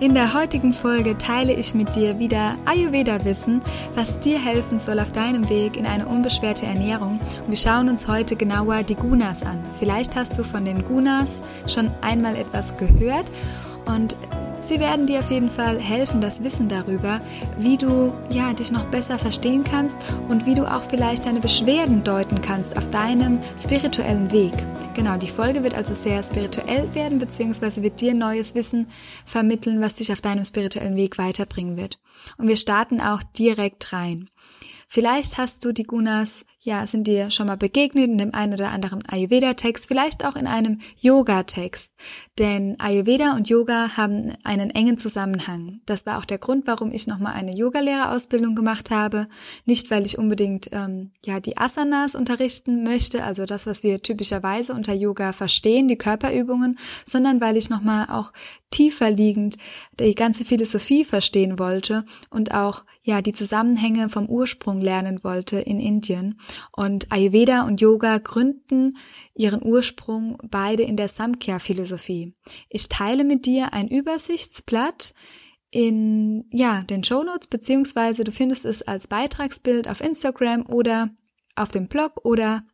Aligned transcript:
In 0.00 0.12
der 0.12 0.34
heutigen 0.34 0.72
Folge 0.72 1.16
teile 1.18 1.52
ich 1.52 1.72
mit 1.72 1.94
dir 1.94 2.18
wieder 2.18 2.56
Ayurveda-Wissen, 2.64 3.62
was 3.94 4.18
dir 4.18 4.44
helfen 4.44 4.80
soll 4.80 4.98
auf 4.98 5.12
deinem 5.12 5.48
Weg 5.48 5.76
in 5.76 5.86
eine 5.86 6.08
unbeschwerte 6.08 6.66
Ernährung. 6.66 7.20
Und 7.44 7.50
wir 7.50 7.56
schauen 7.56 7.88
uns 7.88 8.08
heute 8.08 8.34
genauer 8.34 8.82
die 8.82 8.96
Gunas 8.96 9.44
an. 9.44 9.64
Vielleicht 9.78 10.16
hast 10.16 10.36
du 10.36 10.42
von 10.42 10.64
den 10.64 10.84
Gunas 10.84 11.42
schon 11.68 11.92
einmal 12.00 12.34
etwas 12.34 12.76
gehört 12.76 13.30
und 13.86 14.16
Sie 14.66 14.80
werden 14.80 15.06
dir 15.06 15.20
auf 15.20 15.30
jeden 15.30 15.50
Fall 15.50 15.78
helfen, 15.78 16.22
das 16.22 16.42
Wissen 16.42 16.70
darüber, 16.70 17.20
wie 17.58 17.76
du 17.76 18.14
ja 18.30 18.54
dich 18.54 18.72
noch 18.72 18.86
besser 18.86 19.18
verstehen 19.18 19.62
kannst 19.62 20.00
und 20.30 20.46
wie 20.46 20.54
du 20.54 20.64
auch 20.64 20.84
vielleicht 20.84 21.26
deine 21.26 21.40
Beschwerden 21.40 22.02
deuten 22.02 22.40
kannst 22.40 22.74
auf 22.78 22.88
deinem 22.88 23.40
spirituellen 23.62 24.32
Weg. 24.32 24.54
Genau, 24.94 25.18
die 25.18 25.28
Folge 25.28 25.62
wird 25.62 25.74
also 25.74 25.92
sehr 25.92 26.22
spirituell 26.22 26.94
werden, 26.94 27.18
beziehungsweise 27.18 27.82
wird 27.82 28.00
dir 28.00 28.14
neues 28.14 28.54
Wissen 28.54 28.88
vermitteln, 29.26 29.82
was 29.82 29.96
dich 29.96 30.10
auf 30.10 30.22
deinem 30.22 30.46
spirituellen 30.46 30.96
Weg 30.96 31.18
weiterbringen 31.18 31.76
wird. 31.76 31.98
Und 32.38 32.48
wir 32.48 32.56
starten 32.56 33.02
auch 33.02 33.22
direkt 33.22 33.92
rein. 33.92 34.30
Vielleicht 34.88 35.36
hast 35.36 35.62
du 35.64 35.72
die 35.72 35.82
Gunas, 35.82 36.46
ja, 36.64 36.86
sind 36.86 37.06
dir 37.06 37.30
schon 37.30 37.46
mal 37.46 37.58
begegnet 37.58 38.06
in 38.06 38.16
dem 38.16 38.34
einen 38.34 38.54
oder 38.54 38.70
anderen 38.70 39.06
Ayurveda-Text, 39.06 39.86
vielleicht 39.86 40.24
auch 40.24 40.34
in 40.34 40.46
einem 40.46 40.80
Yoga-Text. 40.98 41.92
Denn 42.38 42.80
Ayurveda 42.80 43.36
und 43.36 43.50
Yoga 43.50 43.98
haben 43.98 44.32
einen 44.44 44.70
engen 44.70 44.96
Zusammenhang. 44.96 45.80
Das 45.84 46.06
war 46.06 46.18
auch 46.18 46.24
der 46.24 46.38
Grund, 46.38 46.66
warum 46.66 46.90
ich 46.90 47.06
nochmal 47.06 47.34
eine 47.34 47.54
Yogalehrerausbildung 47.54 48.54
gemacht 48.54 48.90
habe. 48.90 49.28
Nicht, 49.66 49.90
weil 49.90 50.06
ich 50.06 50.16
unbedingt 50.16 50.70
ähm, 50.72 51.12
ja 51.22 51.38
die 51.38 51.58
Asanas 51.58 52.14
unterrichten 52.14 52.82
möchte, 52.82 53.24
also 53.24 53.44
das, 53.44 53.66
was 53.66 53.82
wir 53.82 54.00
typischerweise 54.00 54.72
unter 54.72 54.94
Yoga 54.94 55.34
verstehen, 55.34 55.86
die 55.86 55.98
Körperübungen, 55.98 56.78
sondern 57.04 57.42
weil 57.42 57.58
ich 57.58 57.68
nochmal 57.68 58.06
auch 58.08 58.32
tiefer 58.74 59.10
liegend 59.10 59.56
die 60.00 60.14
ganze 60.14 60.44
Philosophie 60.44 61.04
verstehen 61.04 61.58
wollte 61.58 62.04
und 62.28 62.52
auch 62.52 62.84
ja 63.02 63.22
die 63.22 63.32
Zusammenhänge 63.32 64.08
vom 64.08 64.26
Ursprung 64.28 64.80
lernen 64.80 65.22
wollte 65.22 65.58
in 65.58 65.78
Indien. 65.78 66.40
Und 66.72 67.10
Ayurveda 67.12 67.66
und 67.66 67.80
Yoga 67.80 68.18
gründen 68.18 68.96
ihren 69.34 69.64
Ursprung 69.64 70.38
beide 70.50 70.82
in 70.82 70.96
der 70.96 71.08
Samkhya-Philosophie. 71.08 72.34
Ich 72.68 72.88
teile 72.88 73.24
mit 73.24 73.46
dir 73.46 73.72
ein 73.72 73.88
Übersichtsblatt 73.88 75.14
in 75.70 76.44
ja 76.50 76.82
den 76.82 77.02
Show 77.04 77.22
Notes 77.22 77.48
beziehungsweise 77.48 78.24
du 78.24 78.32
findest 78.32 78.64
es 78.64 78.82
als 78.82 79.06
Beitragsbild 79.08 79.88
auf 79.88 80.00
Instagram 80.00 80.66
oder 80.66 81.10
auf 81.56 81.70
dem 81.70 81.88
Blog 81.88 82.24
oder 82.24 82.64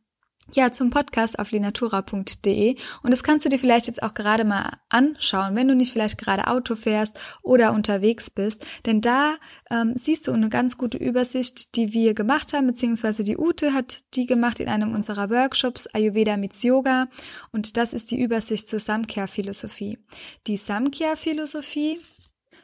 ja, 0.55 0.73
zum 0.73 0.91
Podcast 0.91 1.39
auf 1.39 1.51
linatura.de 1.51 2.77
und 3.03 3.11
das 3.11 3.23
kannst 3.23 3.45
du 3.45 3.49
dir 3.49 3.59
vielleicht 3.59 3.87
jetzt 3.87 4.03
auch 4.03 4.15
gerade 4.15 4.45
mal 4.45 4.79
anschauen, 4.89 5.57
wenn 5.57 5.69
du 5.69 5.75
nicht 5.75 5.93
vielleicht 5.93 6.19
gerade 6.19 6.47
Auto 6.49 6.77
fährst 6.77 7.19
oder 7.43 7.73
unterwegs 7.73 8.31
bist, 8.31 8.67
denn 8.87 9.01
da 9.01 9.37
ähm, 9.71 9.95
siehst 9.97 10.27
du 10.27 10.33
eine 10.33 10.49
ganz 10.49 10.79
gute 10.79 10.99
Übersicht, 10.99 11.77
die 11.77 11.93
wir 11.93 12.15
gemacht 12.15 12.53
haben, 12.53 12.67
beziehungsweise 12.67 13.25
die 13.25 13.39
Ute 13.39 13.73
hat 13.73 14.05
die 14.15 14.27
gemacht 14.27 14.61
in 14.61 14.69
einem 14.69 14.95
unserer 14.95 15.31
Workshops 15.31 15.87
Ayurveda 15.89 16.37
mit 16.37 16.55
Yoga. 16.63 17.09
Und 17.53 17.77
das 17.77 17.93
ist 17.93 18.11
die 18.11 18.21
Übersicht 18.21 18.69
zur 18.69 18.81
Samkhya-Philosophie. 18.81 19.99
Die 20.47 20.57
Samkhya-Philosophie 20.57 21.99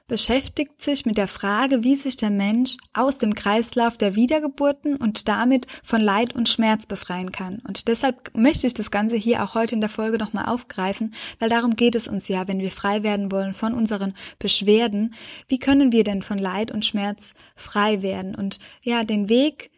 beschäftigt 0.08 0.80
sich 0.80 1.04
mit 1.04 1.18
der 1.18 1.28
Frage, 1.28 1.82
wie 1.82 1.96
sich 1.96 2.16
der 2.16 2.30
Mensch 2.30 2.76
aus 2.92 3.18
dem 3.18 3.34
Kreislauf 3.34 3.96
der 3.98 4.14
Wiedergeburten 4.14 4.96
und 4.96 5.28
damit 5.28 5.66
von 5.82 6.00
Leid 6.00 6.34
und 6.34 6.48
Schmerz 6.48 6.86
befreien 6.86 7.32
kann. 7.32 7.60
Und 7.66 7.88
deshalb 7.88 8.30
möchte 8.36 8.66
ich 8.66 8.74
das 8.74 8.90
Ganze 8.90 9.16
hier 9.16 9.42
auch 9.42 9.54
heute 9.54 9.74
in 9.74 9.80
der 9.80 9.90
Folge 9.90 10.18
nochmal 10.18 10.46
aufgreifen, 10.46 11.14
weil 11.38 11.48
darum 11.48 11.76
geht 11.76 11.94
es 11.94 12.08
uns 12.08 12.28
ja, 12.28 12.46
wenn 12.46 12.60
wir 12.60 12.70
frei 12.70 13.02
werden 13.02 13.32
wollen 13.32 13.54
von 13.54 13.74
unseren 13.74 14.14
Beschwerden. 14.38 15.14
Wie 15.48 15.58
können 15.58 15.92
wir 15.92 16.04
denn 16.04 16.22
von 16.22 16.38
Leid 16.38 16.70
und 16.70 16.84
Schmerz 16.84 17.34
frei 17.56 18.02
werden? 18.02 18.34
Und 18.34 18.58
ja, 18.82 19.04
den 19.04 19.28
Weg 19.28 19.70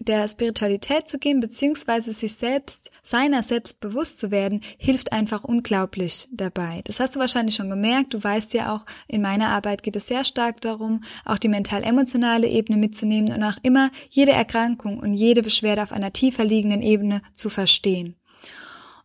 der 0.00 0.26
Spiritualität 0.26 1.08
zu 1.08 1.18
gehen, 1.18 1.40
beziehungsweise 1.40 2.12
sich 2.12 2.34
selbst, 2.34 2.90
seiner 3.02 3.42
selbst 3.42 3.80
bewusst 3.80 4.18
zu 4.18 4.30
werden, 4.30 4.60
hilft 4.78 5.12
einfach 5.12 5.44
unglaublich 5.44 6.28
dabei. 6.32 6.82
Das 6.84 7.00
hast 7.00 7.16
du 7.16 7.20
wahrscheinlich 7.20 7.54
schon 7.54 7.70
gemerkt. 7.70 8.14
Du 8.14 8.22
weißt 8.22 8.54
ja 8.54 8.74
auch, 8.74 8.86
in 9.06 9.22
meiner 9.22 9.48
Arbeit 9.48 9.82
geht 9.82 9.96
es 9.96 10.06
sehr 10.06 10.24
stark 10.24 10.60
darum, 10.60 11.02
auch 11.24 11.38
die 11.38 11.48
mental-emotionale 11.48 12.48
Ebene 12.48 12.78
mitzunehmen 12.78 13.32
und 13.32 13.44
auch 13.44 13.58
immer 13.62 13.90
jede 14.10 14.32
Erkrankung 14.32 14.98
und 14.98 15.14
jede 15.14 15.42
Beschwerde 15.42 15.82
auf 15.82 15.92
einer 15.92 16.12
tiefer 16.12 16.44
liegenden 16.44 16.82
Ebene 16.82 17.22
zu 17.32 17.50
verstehen. 17.50 18.16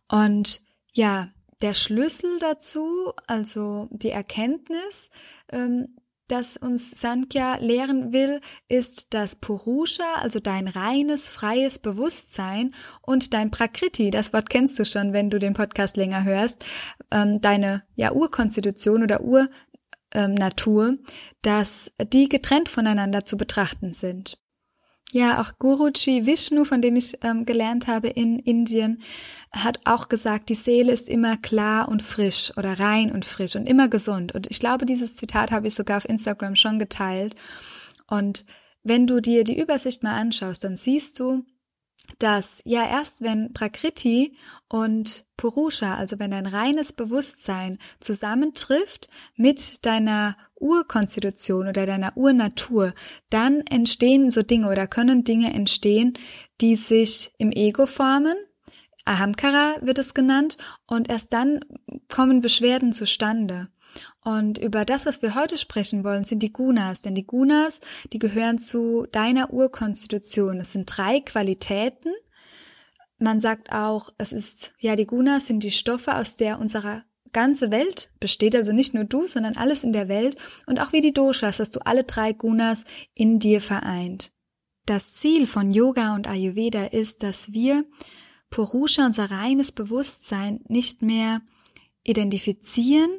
Und 0.08 0.62
ja, 0.92 1.28
der 1.60 1.74
Schlüssel 1.74 2.38
dazu, 2.38 3.12
also 3.26 3.88
die 3.90 4.10
Erkenntnis, 4.10 5.10
ähm, 5.50 5.97
das 6.28 6.56
uns 6.56 6.90
Sankhya 7.00 7.56
lehren 7.56 8.12
will, 8.12 8.40
ist 8.68 9.14
das 9.14 9.36
Purusha, 9.36 10.04
also 10.20 10.40
dein 10.40 10.68
reines, 10.68 11.28
freies 11.28 11.78
Bewusstsein 11.78 12.74
und 13.02 13.34
dein 13.34 13.50
Prakriti, 13.50 14.10
das 14.10 14.32
Wort 14.32 14.50
kennst 14.50 14.78
du 14.78 14.84
schon, 14.84 15.12
wenn 15.12 15.30
du 15.30 15.38
den 15.38 15.54
Podcast 15.54 15.96
länger 15.96 16.24
hörst, 16.24 16.64
ähm, 17.10 17.40
deine 17.40 17.82
ja, 17.94 18.12
Urkonstitution 18.12 19.02
oder 19.02 19.22
Urnatur, 19.22 20.88
ähm, 20.88 20.98
dass 21.42 21.92
die 22.12 22.28
getrennt 22.28 22.68
voneinander 22.68 23.24
zu 23.24 23.36
betrachten 23.36 23.92
sind. 23.92 24.38
Ja, 25.12 25.40
auch 25.40 25.58
Guruji 25.58 26.26
Vishnu, 26.26 26.66
von 26.66 26.82
dem 26.82 26.94
ich 26.94 27.16
ähm, 27.22 27.46
gelernt 27.46 27.86
habe 27.86 28.08
in 28.08 28.38
Indien, 28.38 29.00
hat 29.52 29.80
auch 29.86 30.08
gesagt, 30.08 30.50
die 30.50 30.54
Seele 30.54 30.92
ist 30.92 31.08
immer 31.08 31.38
klar 31.38 31.88
und 31.88 32.02
frisch 32.02 32.52
oder 32.58 32.78
rein 32.78 33.10
und 33.10 33.24
frisch 33.24 33.56
und 33.56 33.66
immer 33.66 33.88
gesund. 33.88 34.34
Und 34.34 34.50
ich 34.50 34.60
glaube, 34.60 34.84
dieses 34.84 35.16
Zitat 35.16 35.50
habe 35.50 35.66
ich 35.66 35.74
sogar 35.74 35.96
auf 35.96 36.08
Instagram 36.08 36.56
schon 36.56 36.78
geteilt. 36.78 37.36
Und 38.06 38.44
wenn 38.82 39.06
du 39.06 39.20
dir 39.20 39.44
die 39.44 39.58
Übersicht 39.58 40.02
mal 40.02 40.14
anschaust, 40.14 40.62
dann 40.64 40.76
siehst 40.76 41.18
du, 41.18 41.44
dass 42.18 42.62
ja 42.64 42.86
erst 42.86 43.22
wenn 43.22 43.52
Prakriti 43.52 44.36
und 44.68 45.24
Purusha, 45.36 45.94
also 45.94 46.18
wenn 46.18 46.30
dein 46.30 46.46
reines 46.46 46.92
Bewusstsein 46.92 47.78
zusammentrifft 48.00 49.08
mit 49.36 49.86
deiner 49.86 50.36
Urkonstitution 50.60 51.68
oder 51.68 51.86
deiner 51.86 52.16
Urnatur, 52.16 52.94
dann 53.30 53.60
entstehen 53.62 54.30
so 54.30 54.42
Dinge 54.42 54.68
oder 54.68 54.86
können 54.86 55.24
Dinge 55.24 55.52
entstehen, 55.54 56.14
die 56.60 56.76
sich 56.76 57.32
im 57.38 57.52
Ego 57.52 57.86
formen. 57.86 58.36
Ahamkara 59.04 59.76
wird 59.80 59.98
es 59.98 60.12
genannt 60.12 60.58
und 60.86 61.08
erst 61.08 61.32
dann 61.32 61.60
kommen 62.08 62.40
Beschwerden 62.40 62.92
zustande. 62.92 63.68
Und 64.22 64.58
über 64.58 64.84
das, 64.84 65.06
was 65.06 65.22
wir 65.22 65.34
heute 65.34 65.56
sprechen 65.56 66.04
wollen, 66.04 66.24
sind 66.24 66.42
die 66.42 66.52
Gunas. 66.52 67.00
Denn 67.00 67.14
die 67.14 67.26
Gunas, 67.26 67.80
die 68.12 68.18
gehören 68.18 68.58
zu 68.58 69.06
deiner 69.10 69.52
Urkonstitution. 69.52 70.60
Es 70.60 70.72
sind 70.72 70.84
drei 70.86 71.20
Qualitäten. 71.20 72.12
Man 73.18 73.40
sagt 73.40 73.72
auch, 73.72 74.10
es 74.18 74.32
ist, 74.32 74.72
ja, 74.78 74.94
die 74.94 75.06
Gunas 75.06 75.46
sind 75.46 75.62
die 75.62 75.70
Stoffe, 75.70 76.14
aus 76.16 76.36
der 76.36 76.60
unsere 76.60 77.02
ganze 77.32 77.70
Welt 77.70 78.10
besteht, 78.20 78.54
also 78.54 78.72
nicht 78.72 78.94
nur 78.94 79.04
du, 79.04 79.26
sondern 79.26 79.56
alles 79.56 79.84
in 79.84 79.92
der 79.92 80.08
Welt. 80.08 80.36
Und 80.66 80.80
auch 80.80 80.92
wie 80.92 81.00
die 81.00 81.12
Doshas 81.12 81.58
hast 81.58 81.76
du 81.76 81.80
alle 81.80 82.04
drei 82.04 82.32
Gunas 82.32 82.84
in 83.14 83.38
dir 83.38 83.60
vereint. 83.60 84.32
Das 84.86 85.14
Ziel 85.14 85.46
von 85.46 85.70
Yoga 85.70 86.14
und 86.14 86.26
Ayurveda 86.26 86.86
ist, 86.86 87.22
dass 87.22 87.52
wir 87.52 87.84
Purusha, 88.50 89.04
unser 89.04 89.30
reines 89.30 89.72
Bewusstsein, 89.72 90.60
nicht 90.68 91.02
mehr 91.02 91.42
identifizieren, 92.04 93.10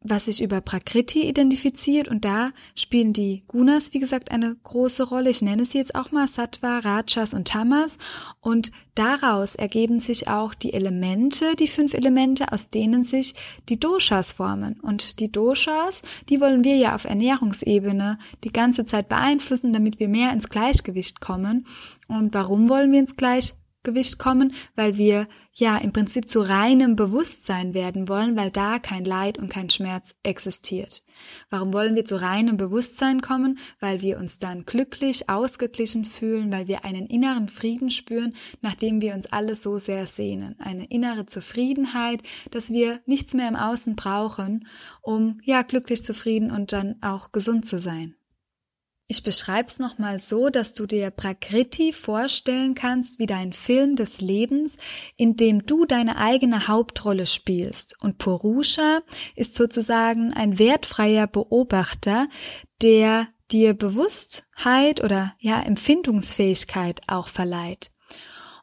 was 0.00 0.26
sich 0.26 0.42
über 0.42 0.60
Prakriti 0.60 1.28
identifiziert 1.28 2.06
und 2.06 2.24
da 2.24 2.50
spielen 2.76 3.12
die 3.12 3.42
Gunas, 3.48 3.92
wie 3.94 3.98
gesagt, 3.98 4.30
eine 4.30 4.54
große 4.62 5.02
Rolle. 5.02 5.30
Ich 5.30 5.42
nenne 5.42 5.64
sie 5.64 5.78
jetzt 5.78 5.96
auch 5.96 6.12
mal 6.12 6.28
Sattva, 6.28 6.78
Rajas 6.78 7.34
und 7.34 7.48
Tamas 7.48 7.98
und 8.40 8.70
daraus 8.94 9.56
ergeben 9.56 9.98
sich 9.98 10.28
auch 10.28 10.54
die 10.54 10.72
Elemente, 10.72 11.56
die 11.56 11.66
fünf 11.66 11.94
Elemente, 11.94 12.52
aus 12.52 12.70
denen 12.70 13.02
sich 13.02 13.34
die 13.68 13.80
Doshas 13.80 14.32
formen. 14.32 14.78
Und 14.80 15.18
die 15.18 15.32
Doshas, 15.32 16.02
die 16.28 16.40
wollen 16.40 16.62
wir 16.62 16.76
ja 16.76 16.94
auf 16.94 17.04
Ernährungsebene 17.04 18.18
die 18.44 18.52
ganze 18.52 18.84
Zeit 18.84 19.08
beeinflussen, 19.08 19.72
damit 19.72 19.98
wir 19.98 20.08
mehr 20.08 20.32
ins 20.32 20.48
Gleichgewicht 20.48 21.20
kommen. 21.20 21.66
Und 22.06 22.34
warum 22.34 22.68
wollen 22.68 22.92
wir 22.92 23.00
ins 23.00 23.16
Gleichgewicht? 23.16 23.57
Gleichgewicht 23.82 24.18
kommen, 24.18 24.52
weil 24.74 24.96
wir 24.96 25.28
ja 25.52 25.76
im 25.78 25.92
Prinzip 25.92 26.28
zu 26.28 26.40
reinem 26.40 26.94
Bewusstsein 26.96 27.74
werden 27.74 28.08
wollen, 28.08 28.36
weil 28.36 28.50
da 28.50 28.78
kein 28.78 29.04
Leid 29.04 29.38
und 29.38 29.48
kein 29.48 29.70
Schmerz 29.70 30.14
existiert. 30.22 31.02
Warum 31.50 31.72
wollen 31.72 31.94
wir 31.94 32.04
zu 32.04 32.20
reinem 32.20 32.56
Bewusstsein 32.56 33.20
kommen? 33.20 33.58
Weil 33.80 34.02
wir 34.02 34.18
uns 34.18 34.38
dann 34.38 34.64
glücklich, 34.64 35.28
ausgeglichen 35.28 36.04
fühlen, 36.04 36.52
weil 36.52 36.68
wir 36.68 36.84
einen 36.84 37.06
inneren 37.06 37.48
Frieden 37.48 37.90
spüren, 37.90 38.34
nachdem 38.60 39.00
wir 39.00 39.14
uns 39.14 39.26
alles 39.26 39.62
so 39.62 39.78
sehr 39.78 40.06
sehnen. 40.06 40.56
Eine 40.58 40.86
innere 40.86 41.26
Zufriedenheit, 41.26 42.22
dass 42.50 42.70
wir 42.70 43.00
nichts 43.06 43.34
mehr 43.34 43.48
im 43.48 43.56
Außen 43.56 43.96
brauchen, 43.96 44.66
um 45.02 45.40
ja 45.44 45.62
glücklich, 45.62 46.02
zufrieden 46.02 46.50
und 46.50 46.72
dann 46.72 46.96
auch 47.00 47.32
gesund 47.32 47.66
zu 47.66 47.80
sein. 47.80 48.17
Ich 49.10 49.22
beschreibe 49.22 49.68
es 49.68 49.78
nochmal 49.78 50.20
so, 50.20 50.50
dass 50.50 50.74
du 50.74 50.84
dir 50.84 51.10
Prakriti 51.10 51.94
vorstellen 51.94 52.74
kannst 52.74 53.18
wie 53.18 53.24
dein 53.24 53.54
Film 53.54 53.96
des 53.96 54.20
Lebens, 54.20 54.76
in 55.16 55.34
dem 55.34 55.64
du 55.64 55.86
deine 55.86 56.18
eigene 56.18 56.68
Hauptrolle 56.68 57.24
spielst. 57.24 57.96
Und 58.02 58.18
Purusha 58.18 59.00
ist 59.34 59.54
sozusagen 59.54 60.34
ein 60.34 60.58
wertfreier 60.58 61.26
Beobachter, 61.26 62.28
der 62.82 63.28
dir 63.50 63.72
Bewusstheit 63.72 65.02
oder 65.02 65.34
ja 65.38 65.62
Empfindungsfähigkeit 65.62 67.00
auch 67.06 67.28
verleiht. 67.28 67.92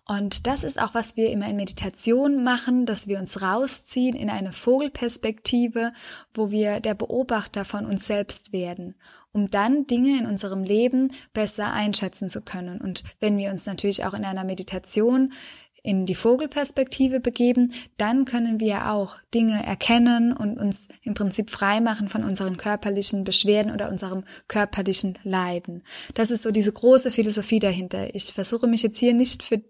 Und 0.07 0.45
das 0.45 0.63
ist 0.63 0.79
auch, 0.79 0.93
was 0.93 1.17
wir 1.17 1.31
immer 1.31 1.49
in 1.49 1.55
Meditation 1.55 2.43
machen, 2.43 2.85
dass 2.85 3.07
wir 3.07 3.17
uns 3.17 3.41
rausziehen 3.41 4.15
in 4.15 4.29
eine 4.29 4.53
Vogelperspektive, 4.53 5.93
wo 6.33 6.51
wir 6.51 6.79
der 6.79 6.93
Beobachter 6.93 7.65
von 7.65 7.85
uns 7.87 8.05
selbst 8.05 8.53
werden, 8.53 8.95
um 9.31 9.49
dann 9.49 9.87
Dinge 9.87 10.19
in 10.19 10.27
unserem 10.27 10.63
Leben 10.63 11.11
besser 11.33 11.73
einschätzen 11.73 12.29
zu 12.29 12.41
können. 12.41 12.81
Und 12.81 13.03
wenn 13.19 13.37
wir 13.37 13.49
uns 13.49 13.65
natürlich 13.65 14.05
auch 14.05 14.13
in 14.13 14.25
einer 14.25 14.43
Meditation 14.43 15.33
in 15.81 16.05
die 16.05 16.15
Vogelperspektive 16.15 17.19
begeben, 17.19 17.71
dann 17.97 18.25
können 18.25 18.59
wir 18.59 18.91
auch 18.91 19.17
Dinge 19.33 19.65
erkennen 19.65 20.33
und 20.33 20.57
uns 20.57 20.89
im 21.03 21.13
Prinzip 21.13 21.49
frei 21.49 21.79
machen 21.79 22.09
von 22.09 22.23
unseren 22.23 22.57
körperlichen 22.57 23.23
Beschwerden 23.23 23.71
oder 23.71 23.89
unserem 23.89 24.23
körperlichen 24.47 25.17
Leiden. 25.23 25.83
Das 26.13 26.31
ist 26.31 26.43
so 26.43 26.51
diese 26.51 26.73
große 26.73 27.11
Philosophie 27.11 27.59
dahinter. 27.59 28.13
Ich 28.13 28.25
versuche 28.25 28.67
mich 28.67 28.81
jetzt 28.81 28.97
hier 28.97 29.13
nicht 29.13 29.43
für 29.43 29.61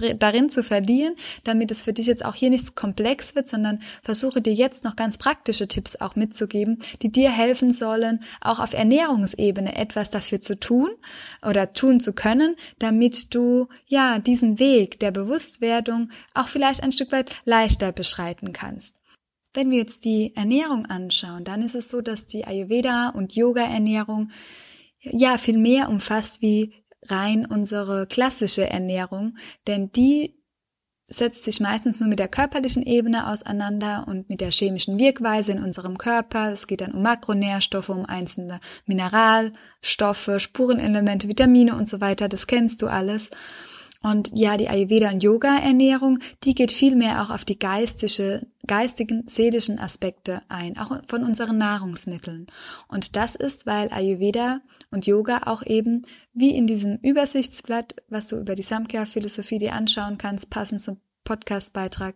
darin 0.00 0.50
zu 0.50 0.62
verlieren, 0.62 1.14
damit 1.44 1.70
es 1.70 1.84
für 1.84 1.92
dich 1.92 2.06
jetzt 2.06 2.24
auch 2.24 2.34
hier 2.34 2.50
nicht 2.50 2.74
komplex 2.74 3.34
wird, 3.34 3.48
sondern 3.48 3.80
versuche 4.02 4.40
dir 4.40 4.52
jetzt 4.52 4.84
noch 4.84 4.96
ganz 4.96 5.18
praktische 5.18 5.68
Tipps 5.68 5.96
auch 5.96 6.16
mitzugeben, 6.16 6.78
die 7.02 7.10
dir 7.10 7.30
helfen 7.30 7.72
sollen, 7.72 8.20
auch 8.40 8.58
auf 8.58 8.72
Ernährungsebene 8.72 9.76
etwas 9.76 10.10
dafür 10.10 10.40
zu 10.40 10.58
tun 10.58 10.90
oder 11.46 11.72
tun 11.72 12.00
zu 12.00 12.12
können, 12.12 12.56
damit 12.78 13.34
du 13.34 13.68
ja 13.86 14.18
diesen 14.18 14.58
Weg 14.58 15.00
der 15.00 15.10
Bewusstwerdung 15.10 16.10
auch 16.34 16.48
vielleicht 16.48 16.82
ein 16.82 16.92
Stück 16.92 17.12
weit 17.12 17.34
leichter 17.44 17.92
beschreiten 17.92 18.52
kannst. 18.52 19.00
Wenn 19.52 19.70
wir 19.70 19.78
jetzt 19.78 20.04
die 20.04 20.34
Ernährung 20.34 20.86
anschauen, 20.86 21.44
dann 21.44 21.62
ist 21.62 21.76
es 21.76 21.88
so, 21.88 22.00
dass 22.00 22.26
die 22.26 22.44
Ayurveda 22.44 23.10
und 23.10 23.36
Yoga-Ernährung 23.36 24.30
ja 25.00 25.38
viel 25.38 25.58
mehr 25.58 25.88
umfasst 25.88 26.42
wie 26.42 26.72
rein 27.06 27.46
unsere 27.46 28.06
klassische 28.06 28.68
Ernährung, 28.68 29.36
denn 29.66 29.90
die 29.92 30.34
setzt 31.06 31.42
sich 31.44 31.60
meistens 31.60 32.00
nur 32.00 32.08
mit 32.08 32.18
der 32.18 32.28
körperlichen 32.28 32.82
Ebene 32.82 33.28
auseinander 33.28 34.06
und 34.08 34.30
mit 34.30 34.40
der 34.40 34.50
chemischen 34.50 34.98
Wirkweise 34.98 35.52
in 35.52 35.62
unserem 35.62 35.98
Körper. 35.98 36.50
Es 36.50 36.66
geht 36.66 36.80
dann 36.80 36.92
um 36.92 37.02
Makronährstoffe, 37.02 37.90
um 37.90 38.06
einzelne 38.06 38.58
Mineralstoffe, 38.86 40.30
Spurenelemente, 40.38 41.28
Vitamine 41.28 41.76
und 41.76 41.88
so 41.88 42.00
weiter. 42.00 42.28
Das 42.28 42.46
kennst 42.46 42.80
du 42.80 42.86
alles. 42.86 43.30
Und 44.02 44.30
ja, 44.34 44.58
die 44.58 44.68
Ayurveda 44.68 45.10
und 45.10 45.22
Yoga 45.22 45.58
Ernährung, 45.58 46.18
die 46.44 46.54
geht 46.54 46.72
viel 46.72 46.94
mehr 46.94 47.22
auch 47.22 47.30
auf 47.30 47.46
die 47.46 47.58
geistige, 47.58 48.46
geistigen, 48.66 49.24
seelischen 49.26 49.78
Aspekte 49.78 50.42
ein, 50.50 50.76
auch 50.76 51.00
von 51.06 51.24
unseren 51.24 51.56
Nahrungsmitteln. 51.56 52.46
Und 52.86 53.16
das 53.16 53.34
ist, 53.34 53.64
weil 53.64 53.90
Ayurveda 53.90 54.60
und 54.94 55.06
Yoga 55.06 55.42
auch 55.46 55.62
eben 55.66 56.06
wie 56.32 56.56
in 56.56 56.66
diesem 56.66 56.96
Übersichtsblatt, 56.98 57.96
was 58.08 58.28
du 58.28 58.36
über 58.38 58.54
die 58.54 58.62
Samkhya-Philosophie 58.62 59.58
dir 59.58 59.74
anschauen 59.74 60.16
kannst, 60.16 60.50
passend 60.50 60.80
zum 60.80 61.00
Podcastbeitrag, 61.24 62.14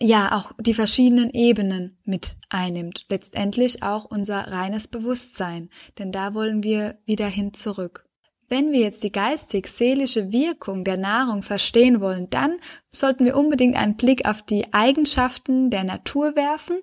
ja, 0.00 0.38
auch 0.38 0.52
die 0.60 0.74
verschiedenen 0.74 1.30
Ebenen 1.30 1.98
mit 2.04 2.36
einnimmt. 2.48 3.06
Letztendlich 3.10 3.82
auch 3.82 4.04
unser 4.04 4.52
reines 4.52 4.88
Bewusstsein, 4.88 5.70
denn 5.98 6.12
da 6.12 6.34
wollen 6.34 6.62
wir 6.62 6.98
wieder 7.04 7.26
hin 7.26 7.52
zurück. 7.52 8.06
Wenn 8.48 8.70
wir 8.70 8.80
jetzt 8.80 9.02
die 9.02 9.12
geistig-seelische 9.12 10.30
Wirkung 10.30 10.84
der 10.84 10.98
Nahrung 10.98 11.42
verstehen 11.42 12.00
wollen, 12.00 12.28
dann 12.30 12.58
sollten 12.88 13.24
wir 13.24 13.36
unbedingt 13.36 13.76
einen 13.76 13.96
Blick 13.96 14.28
auf 14.28 14.42
die 14.42 14.72
Eigenschaften 14.72 15.70
der 15.70 15.84
Natur 15.84 16.36
werfen 16.36 16.76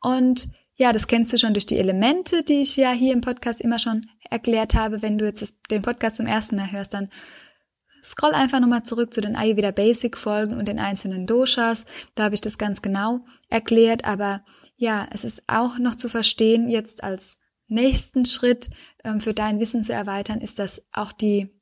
und 0.00 0.48
ja, 0.76 0.92
das 0.92 1.06
kennst 1.06 1.32
du 1.32 1.38
schon 1.38 1.54
durch 1.54 1.66
die 1.66 1.78
Elemente, 1.78 2.42
die 2.42 2.62
ich 2.62 2.76
ja 2.76 2.92
hier 2.92 3.14
im 3.14 3.22
Podcast 3.22 3.60
immer 3.60 3.78
schon 3.78 4.06
erklärt 4.30 4.74
habe. 4.74 5.00
Wenn 5.02 5.18
du 5.18 5.24
jetzt 5.24 5.70
den 5.70 5.82
Podcast 5.82 6.16
zum 6.16 6.26
ersten 6.26 6.56
Mal 6.56 6.70
hörst, 6.70 6.92
dann 6.92 7.08
scroll 8.02 8.32
einfach 8.32 8.60
nochmal 8.60 8.82
zurück 8.82 9.12
zu 9.12 9.22
den 9.22 9.36
Ayurveda 9.36 9.70
Basic 9.70 10.16
Folgen 10.16 10.54
und 10.54 10.68
den 10.68 10.78
einzelnen 10.78 11.26
Doshas. 11.26 11.86
Da 12.14 12.24
habe 12.24 12.34
ich 12.34 12.42
das 12.42 12.58
ganz 12.58 12.82
genau 12.82 13.20
erklärt. 13.48 14.04
Aber 14.04 14.44
ja, 14.76 15.08
es 15.12 15.24
ist 15.24 15.44
auch 15.46 15.78
noch 15.78 15.94
zu 15.94 16.10
verstehen, 16.10 16.68
jetzt 16.68 17.02
als 17.02 17.38
nächsten 17.68 18.26
Schritt 18.26 18.68
ähm, 19.02 19.20
für 19.20 19.32
dein 19.32 19.58
Wissen 19.60 19.82
zu 19.82 19.94
erweitern, 19.94 20.40
ist, 20.40 20.58
dass 20.58 20.82
auch 20.92 21.12
die 21.12 21.55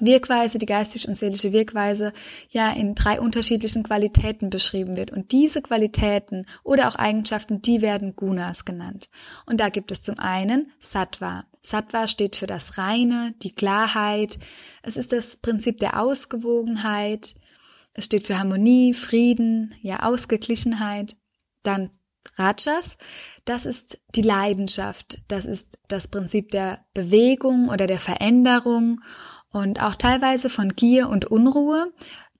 Wirkweise, 0.00 0.58
die 0.58 0.66
geistig 0.66 1.08
und 1.08 1.16
seelische 1.16 1.52
Wirkweise, 1.52 2.12
ja 2.50 2.70
in 2.72 2.94
drei 2.94 3.20
unterschiedlichen 3.20 3.82
Qualitäten 3.82 4.50
beschrieben 4.50 4.96
wird. 4.96 5.10
Und 5.10 5.32
diese 5.32 5.62
Qualitäten 5.62 6.46
oder 6.62 6.88
auch 6.88 6.96
Eigenschaften, 6.96 7.62
die 7.62 7.82
werden 7.82 8.16
Gunas 8.16 8.64
genannt. 8.64 9.08
Und 9.46 9.60
da 9.60 9.68
gibt 9.68 9.90
es 9.90 10.02
zum 10.02 10.18
einen 10.18 10.70
Sattva. 10.78 11.44
Sattva 11.62 12.08
steht 12.08 12.36
für 12.36 12.46
das 12.46 12.78
Reine, 12.78 13.34
die 13.42 13.54
Klarheit. 13.54 14.38
Es 14.82 14.96
ist 14.96 15.12
das 15.12 15.36
Prinzip 15.36 15.80
der 15.80 16.00
Ausgewogenheit. 16.00 17.34
Es 17.94 18.04
steht 18.04 18.26
für 18.26 18.38
Harmonie, 18.38 18.92
Frieden, 18.92 19.74
ja, 19.80 20.02
Ausgeglichenheit. 20.02 21.16
Dann 21.62 21.90
Rajas, 22.36 22.98
das 23.44 23.66
ist 23.66 24.00
die 24.14 24.22
Leidenschaft. 24.22 25.22
Das 25.28 25.46
ist 25.46 25.78
das 25.88 26.08
Prinzip 26.08 26.50
der 26.50 26.84
Bewegung 26.92 27.68
oder 27.68 27.86
der 27.86 28.00
Veränderung 28.00 29.00
und 29.56 29.82
auch 29.82 29.94
teilweise 29.94 30.50
von 30.50 30.76
Gier 30.76 31.08
und 31.08 31.24
Unruhe. 31.24 31.90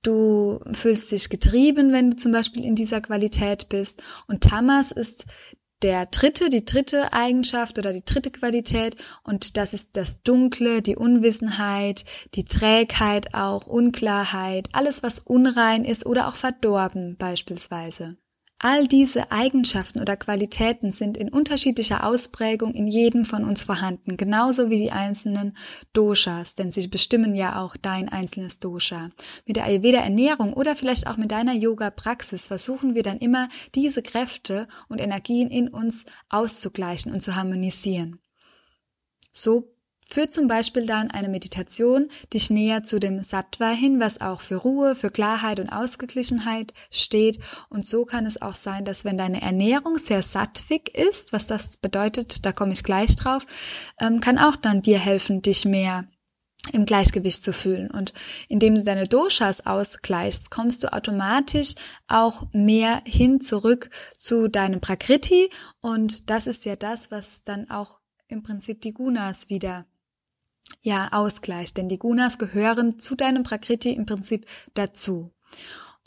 Du 0.02 0.60
fühlst 0.72 1.10
dich 1.10 1.30
getrieben, 1.30 1.92
wenn 1.92 2.10
du 2.10 2.16
zum 2.16 2.30
Beispiel 2.30 2.64
in 2.64 2.76
dieser 2.76 3.00
Qualität 3.00 3.68
bist. 3.70 4.02
Und 4.28 4.44
Tamas 4.44 4.92
ist 4.92 5.24
der 5.82 6.06
dritte, 6.06 6.50
die 6.50 6.64
dritte 6.64 7.12
Eigenschaft 7.12 7.78
oder 7.78 7.92
die 7.92 8.04
dritte 8.04 8.30
Qualität 8.30 8.96
und 9.24 9.56
das 9.56 9.74
ist 9.74 9.96
das 9.96 10.22
Dunkle, 10.22 10.80
die 10.80 10.96
Unwissenheit, 10.96 12.04
die 12.34 12.44
Trägheit 12.44 13.34
auch, 13.34 13.66
Unklarheit, 13.66 14.68
alles 14.72 15.02
was 15.02 15.18
unrein 15.18 15.84
ist 15.84 16.06
oder 16.06 16.28
auch 16.28 16.36
verdorben 16.36 17.16
beispielsweise. 17.18 18.16
All 18.58 18.88
diese 18.88 19.30
Eigenschaften 19.30 20.00
oder 20.00 20.16
Qualitäten 20.16 20.90
sind 20.90 21.18
in 21.18 21.28
unterschiedlicher 21.28 22.06
Ausprägung 22.06 22.72
in 22.72 22.86
jedem 22.86 23.26
von 23.26 23.44
uns 23.44 23.62
vorhanden, 23.62 24.16
genauso 24.16 24.70
wie 24.70 24.78
die 24.78 24.92
einzelnen 24.92 25.54
Doshas, 25.92 26.54
denn 26.54 26.70
sie 26.70 26.88
bestimmen 26.88 27.36
ja 27.36 27.60
auch 27.60 27.76
dein 27.76 28.08
einzelnes 28.08 28.58
Dosha. 28.58 29.10
Mit 29.44 29.56
der 29.56 29.64
Ayurveda 29.64 29.98
Ernährung 29.98 30.54
oder 30.54 30.74
vielleicht 30.74 31.06
auch 31.06 31.18
mit 31.18 31.32
deiner 31.32 31.52
Yoga 31.52 31.90
Praxis 31.90 32.46
versuchen 32.46 32.94
wir 32.94 33.02
dann 33.02 33.18
immer 33.18 33.50
diese 33.74 34.02
Kräfte 34.02 34.68
und 34.88 35.02
Energien 35.02 35.50
in 35.50 35.68
uns 35.68 36.06
auszugleichen 36.30 37.12
und 37.12 37.20
zu 37.20 37.36
harmonisieren. 37.36 38.20
So 39.32 39.75
Führt 40.08 40.32
zum 40.32 40.46
Beispiel 40.46 40.86
dann 40.86 41.10
eine 41.10 41.28
Meditation 41.28 42.08
dich 42.32 42.48
näher 42.48 42.84
zu 42.84 43.00
dem 43.00 43.22
Sattva 43.22 43.70
hin, 43.70 43.98
was 43.98 44.20
auch 44.20 44.40
für 44.40 44.56
Ruhe, 44.56 44.94
für 44.94 45.10
Klarheit 45.10 45.58
und 45.58 45.68
Ausgeglichenheit 45.68 46.72
steht. 46.90 47.40
Und 47.70 47.88
so 47.88 48.04
kann 48.04 48.24
es 48.24 48.40
auch 48.40 48.54
sein, 48.54 48.84
dass 48.84 49.04
wenn 49.04 49.18
deine 49.18 49.42
Ernährung 49.42 49.98
sehr 49.98 50.22
sattwig 50.22 50.96
ist, 50.96 51.32
was 51.32 51.46
das 51.48 51.76
bedeutet, 51.76 52.46
da 52.46 52.52
komme 52.52 52.72
ich 52.72 52.84
gleich 52.84 53.16
drauf, 53.16 53.44
ähm, 54.00 54.20
kann 54.20 54.38
auch 54.38 54.54
dann 54.54 54.80
dir 54.80 54.98
helfen, 54.98 55.42
dich 55.42 55.64
mehr 55.64 56.06
im 56.72 56.86
Gleichgewicht 56.86 57.42
zu 57.42 57.52
fühlen. 57.52 57.90
Und 57.90 58.12
indem 58.48 58.76
du 58.76 58.84
deine 58.84 59.08
Doshas 59.08 59.66
ausgleichst, 59.66 60.50
kommst 60.50 60.84
du 60.84 60.92
automatisch 60.92 61.74
auch 62.06 62.46
mehr 62.52 63.02
hin 63.04 63.40
zurück 63.40 63.90
zu 64.16 64.48
deinem 64.48 64.80
Prakriti. 64.80 65.50
Und 65.80 66.30
das 66.30 66.46
ist 66.46 66.64
ja 66.64 66.76
das, 66.76 67.10
was 67.10 67.42
dann 67.42 67.70
auch 67.70 68.00
im 68.28 68.42
Prinzip 68.42 68.80
die 68.82 68.92
Gunas 68.92 69.48
wieder 69.50 69.86
ja, 70.80 71.08
Ausgleich, 71.12 71.74
denn 71.74 71.88
die 71.88 71.98
Gunas 71.98 72.38
gehören 72.38 72.98
zu 72.98 73.16
deinem 73.16 73.42
Prakriti 73.42 73.92
im 73.92 74.06
Prinzip 74.06 74.46
dazu. 74.74 75.32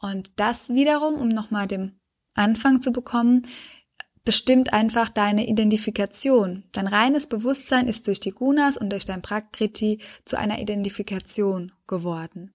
Und 0.02 0.32
das 0.38 0.70
wiederum, 0.70 1.16
um 1.16 1.30
nochmal 1.30 1.68
den 1.68 2.00
Anfang 2.34 2.82
zu 2.82 2.92
bekommen, 2.92 3.46
bestimmt 4.24 4.74
einfach 4.74 5.10
deine 5.10 5.48
Identifikation. 5.48 6.64
Dein 6.72 6.88
reines 6.88 7.28
Bewusstsein 7.28 7.88
ist 7.88 8.08
durch 8.08 8.20
die 8.20 8.32
Gunas 8.32 8.78
und 8.78 8.92
durch 8.92 9.06
dein 9.06 9.22
Prakriti 9.22 10.00
zu 10.26 10.38
einer 10.38 10.60
Identifikation 10.60 11.72
geworden. 11.88 12.54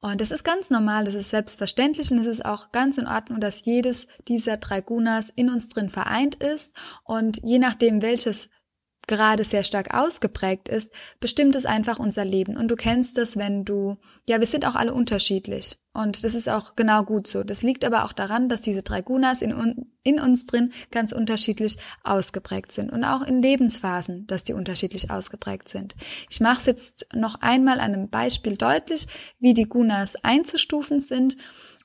Und 0.00 0.20
das 0.20 0.30
ist 0.30 0.44
ganz 0.44 0.68
normal, 0.68 1.06
das 1.06 1.14
ist 1.14 1.30
selbstverständlich 1.30 2.10
und 2.10 2.18
es 2.18 2.26
ist 2.26 2.44
auch 2.44 2.72
ganz 2.72 2.98
in 2.98 3.06
Ordnung, 3.06 3.40
dass 3.40 3.64
jedes 3.64 4.06
dieser 4.28 4.58
drei 4.58 4.82
Gunas 4.82 5.30
in 5.30 5.48
uns 5.48 5.68
drin 5.68 5.88
vereint 5.88 6.34
ist. 6.34 6.74
Und 7.04 7.40
je 7.42 7.58
nachdem, 7.58 8.02
welches 8.02 8.50
gerade 9.06 9.44
sehr 9.44 9.64
stark 9.64 9.94
ausgeprägt 9.94 10.68
ist, 10.68 10.92
bestimmt 11.20 11.54
es 11.56 11.66
einfach 11.66 11.98
unser 11.98 12.24
Leben. 12.24 12.56
Und 12.56 12.68
du 12.68 12.76
kennst 12.76 13.18
es, 13.18 13.36
wenn 13.36 13.64
du, 13.64 13.96
ja, 14.28 14.40
wir 14.40 14.46
sind 14.46 14.66
auch 14.66 14.74
alle 14.74 14.94
unterschiedlich. 14.94 15.76
Und 15.92 16.24
das 16.24 16.34
ist 16.34 16.48
auch 16.48 16.74
genau 16.74 17.04
gut 17.04 17.26
so. 17.26 17.44
Das 17.44 17.62
liegt 17.62 17.84
aber 17.84 18.04
auch 18.04 18.12
daran, 18.12 18.48
dass 18.48 18.62
diese 18.62 18.82
drei 18.82 19.00
Gunas 19.00 19.42
in, 19.42 19.86
in 20.02 20.18
uns 20.18 20.44
drin 20.46 20.72
ganz 20.90 21.12
unterschiedlich 21.12 21.78
ausgeprägt 22.02 22.72
sind. 22.72 22.90
Und 22.90 23.04
auch 23.04 23.22
in 23.22 23.40
Lebensphasen, 23.40 24.26
dass 24.26 24.42
die 24.42 24.54
unterschiedlich 24.54 25.10
ausgeprägt 25.10 25.68
sind. 25.68 25.94
Ich 26.28 26.40
mache 26.40 26.58
es 26.58 26.66
jetzt 26.66 27.06
noch 27.14 27.40
einmal 27.40 27.78
an 27.78 27.94
einem 27.94 28.08
Beispiel 28.08 28.56
deutlich, 28.56 29.06
wie 29.38 29.54
die 29.54 29.68
Gunas 29.68 30.16
einzustufen 30.24 31.00
sind. 31.00 31.36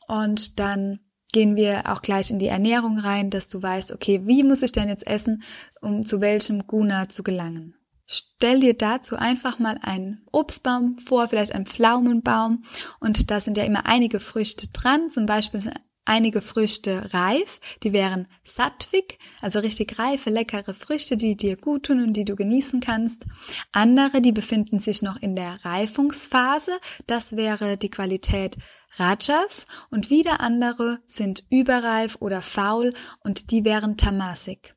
Und 0.07 0.59
dann 0.59 0.99
gehen 1.31 1.55
wir 1.55 1.91
auch 1.91 2.01
gleich 2.01 2.31
in 2.31 2.39
die 2.39 2.47
Ernährung 2.47 2.97
rein, 2.97 3.29
dass 3.29 3.49
du 3.49 3.61
weißt, 3.61 3.91
okay, 3.91 4.21
wie 4.25 4.43
muss 4.43 4.61
ich 4.61 4.71
denn 4.71 4.89
jetzt 4.89 5.05
essen, 5.05 5.43
um 5.81 6.05
zu 6.05 6.21
welchem 6.21 6.65
Guna 6.67 7.09
zu 7.09 7.23
gelangen. 7.23 7.75
Stell 8.07 8.59
dir 8.59 8.73
dazu 8.73 9.17
einfach 9.17 9.59
mal 9.59 9.77
einen 9.83 10.25
Obstbaum 10.31 10.97
vor, 10.97 11.27
vielleicht 11.27 11.53
einen 11.53 11.67
Pflaumenbaum 11.67 12.63
und 12.99 13.29
da 13.29 13.39
sind 13.39 13.55
ja 13.55 13.63
immer 13.65 13.85
einige 13.85 14.19
Früchte 14.19 14.67
dran, 14.73 15.11
zum 15.11 15.27
Beispiel 15.27 15.61
sind 15.61 15.79
einige 16.05 16.41
Früchte 16.41 17.13
reif, 17.13 17.59
die 17.83 17.93
wären 17.93 18.27
sattvik, 18.43 19.19
also 19.41 19.59
richtig 19.59 19.99
reife, 19.99 20.31
leckere 20.31 20.73
Früchte, 20.73 21.17
die 21.17 21.37
dir 21.37 21.55
gut 21.55 21.83
tun 21.83 22.01
und 22.03 22.13
die 22.13 22.25
du 22.25 22.35
genießen 22.35 22.79
kannst. 22.79 23.27
Andere, 23.71 24.19
die 24.19 24.31
befinden 24.31 24.79
sich 24.79 25.03
noch 25.03 25.21
in 25.21 25.35
der 25.35 25.63
Reifungsphase, 25.63 26.71
das 27.05 27.35
wäre 27.35 27.77
die 27.77 27.91
Qualität 27.91 28.57
Rajas 28.97 29.67
und 29.89 30.09
wieder 30.09 30.39
andere 30.39 30.99
sind 31.07 31.45
überreif 31.49 32.17
oder 32.19 32.41
faul 32.41 32.93
und 33.19 33.51
die 33.51 33.65
wären 33.65 33.97
Tamasik. 33.97 34.75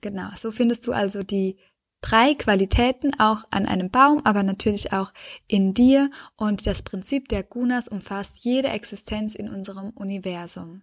Genau, 0.00 0.28
so 0.34 0.52
findest 0.52 0.86
du 0.86 0.92
also 0.92 1.22
die 1.22 1.58
drei 2.00 2.34
Qualitäten 2.34 3.18
auch 3.18 3.44
an 3.50 3.66
einem 3.66 3.90
Baum, 3.90 4.24
aber 4.24 4.42
natürlich 4.42 4.92
auch 4.92 5.12
in 5.48 5.74
dir 5.74 6.10
und 6.36 6.66
das 6.66 6.82
Prinzip 6.82 7.28
der 7.28 7.42
Gunas 7.42 7.88
umfasst 7.88 8.44
jede 8.44 8.68
Existenz 8.68 9.34
in 9.34 9.48
unserem 9.48 9.90
Universum. 9.90 10.82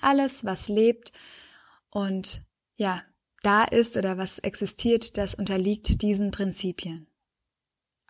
Alles, 0.00 0.44
was 0.44 0.68
lebt 0.68 1.12
und 1.90 2.42
ja, 2.76 3.02
da 3.42 3.64
ist 3.64 3.96
oder 3.96 4.16
was 4.18 4.38
existiert, 4.38 5.18
das 5.18 5.34
unterliegt 5.34 6.02
diesen 6.02 6.30
Prinzipien. 6.30 7.09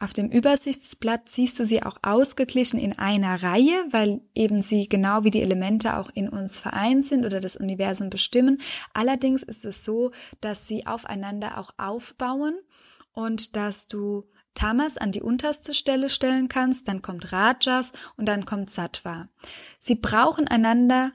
Auf 0.03 0.15
dem 0.15 0.31
Übersichtsblatt 0.31 1.29
siehst 1.29 1.59
du 1.59 1.65
sie 1.67 1.83
auch 1.83 1.99
ausgeglichen 2.01 2.81
in 2.81 2.99
einer 2.99 3.43
Reihe, 3.43 3.85
weil 3.91 4.23
eben 4.35 4.63
sie 4.63 4.89
genau 4.89 5.25
wie 5.25 5.31
die 5.31 5.43
Elemente 5.43 5.99
auch 5.99 6.09
in 6.15 6.31
uns 6.31 6.59
vereint 6.59 7.05
sind 7.05 7.27
oder 7.27 7.39
das 7.39 7.55
Universum 7.55 8.09
bestimmen. 8.09 8.63
Allerdings 8.95 9.43
ist 9.43 9.67
es 9.67 9.85
so, 9.85 10.11
dass 10.41 10.67
sie 10.67 10.87
aufeinander 10.87 11.59
auch 11.59 11.73
aufbauen 11.77 12.59
und 13.13 13.57
dass 13.57 13.89
du 13.89 14.25
Tamas 14.55 14.97
an 14.97 15.13
die 15.13 15.23
unterste 15.23 15.75
Stelle 15.75 16.09
stellen 16.09 16.49
kannst, 16.49 16.89
dann 16.89 17.03
kommt 17.03 17.31
Rajas 17.31 17.93
und 18.17 18.27
dann 18.27 18.47
kommt 18.47 18.71
Sattva. 18.71 19.29
Sie 19.79 19.97
brauchen 19.97 20.49
einander, 20.49 21.13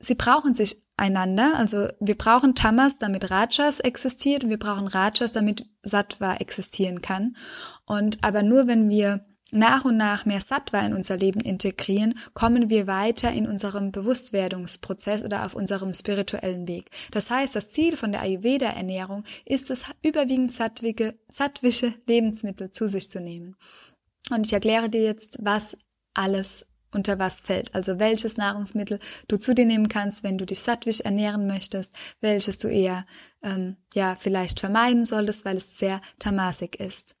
sie 0.00 0.16
brauchen 0.16 0.52
sich 0.52 0.85
einander. 0.96 1.54
Also 1.56 1.88
wir 2.00 2.16
brauchen 2.16 2.54
Tamas, 2.54 2.98
damit 2.98 3.30
Rajas 3.30 3.80
existiert 3.80 4.44
und 4.44 4.50
wir 4.50 4.58
brauchen 4.58 4.86
Rajas, 4.86 5.32
damit 5.32 5.66
Sattva 5.82 6.36
existieren 6.36 7.02
kann. 7.02 7.36
Und 7.84 8.18
aber 8.22 8.42
nur 8.42 8.66
wenn 8.66 8.88
wir 8.88 9.24
nach 9.52 9.84
und 9.84 9.96
nach 9.96 10.24
mehr 10.26 10.40
Sattva 10.40 10.80
in 10.80 10.92
unser 10.92 11.16
Leben 11.16 11.40
integrieren, 11.40 12.18
kommen 12.34 12.68
wir 12.68 12.86
weiter 12.86 13.30
in 13.30 13.46
unserem 13.46 13.92
Bewusstwerdungsprozess 13.92 15.22
oder 15.22 15.46
auf 15.46 15.54
unserem 15.54 15.92
spirituellen 15.92 16.66
Weg. 16.66 16.90
Das 17.12 17.30
heißt, 17.30 17.54
das 17.54 17.68
Ziel 17.68 17.96
von 17.96 18.10
der 18.10 18.22
Ayurveda-Ernährung 18.22 19.22
ist 19.44 19.70
es, 19.70 19.84
überwiegend 20.02 20.50
sattwige, 20.50 21.14
sattwische 21.28 21.94
Lebensmittel 22.06 22.72
zu 22.72 22.88
sich 22.88 23.08
zu 23.08 23.20
nehmen. 23.20 23.56
Und 24.30 24.46
ich 24.46 24.52
erkläre 24.52 24.88
dir 24.88 25.02
jetzt, 25.02 25.38
was 25.40 25.78
alles 26.12 26.66
unter 26.92 27.18
was 27.18 27.40
fällt. 27.40 27.74
Also 27.74 27.98
welches 27.98 28.36
Nahrungsmittel 28.36 28.98
du 29.28 29.36
zu 29.36 29.54
dir 29.54 29.66
nehmen 29.66 29.88
kannst, 29.88 30.24
wenn 30.24 30.38
du 30.38 30.46
dich 30.46 30.60
sattwisch 30.60 31.00
ernähren 31.00 31.46
möchtest, 31.46 31.94
welches 32.20 32.58
du 32.58 32.68
eher 32.68 33.06
ähm, 33.42 33.76
ja 33.94 34.16
vielleicht 34.18 34.60
vermeiden 34.60 35.04
solltest, 35.04 35.44
weil 35.44 35.56
es 35.56 35.78
sehr 35.78 36.00
tamasik 36.18 36.80
ist. 36.80 37.16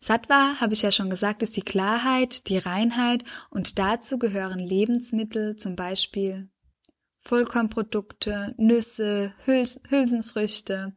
Sattva, 0.00 0.60
habe 0.60 0.72
ich 0.72 0.82
ja 0.82 0.90
schon 0.90 1.10
gesagt, 1.10 1.42
ist 1.42 1.56
die 1.56 1.62
Klarheit, 1.62 2.48
die 2.48 2.58
Reinheit 2.58 3.24
und 3.50 3.78
dazu 3.78 4.18
gehören 4.18 4.58
Lebensmittel, 4.58 5.56
zum 5.56 5.76
Beispiel 5.76 6.48
Vollkornprodukte, 7.18 8.54
Nüsse, 8.56 9.34
Hüls 9.44 9.80
Hülsenfrüchte, 9.90 10.94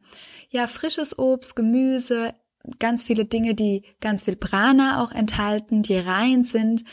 ja, 0.48 0.66
frisches 0.66 1.18
Obst, 1.18 1.54
Gemüse, 1.54 2.34
ganz 2.78 3.04
viele 3.04 3.26
Dinge, 3.26 3.54
die 3.54 3.84
ganz 4.00 4.24
viel 4.24 4.36
Prana 4.36 5.02
auch 5.04 5.12
enthalten, 5.12 5.82
die 5.82 5.98
rein 5.98 6.42
sind 6.42 6.84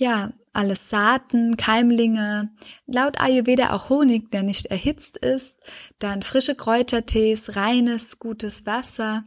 ja, 0.00 0.32
alles 0.52 0.88
Saaten, 0.88 1.56
Keimlinge, 1.56 2.50
laut 2.86 3.20
Ayurveda 3.20 3.72
auch 3.72 3.88
Honig, 3.90 4.30
der 4.32 4.42
nicht 4.42 4.66
erhitzt 4.66 5.18
ist, 5.18 5.58
dann 5.98 6.22
frische 6.22 6.56
Kräutertees, 6.56 7.54
reines, 7.54 8.18
gutes 8.18 8.66
Wasser, 8.66 9.24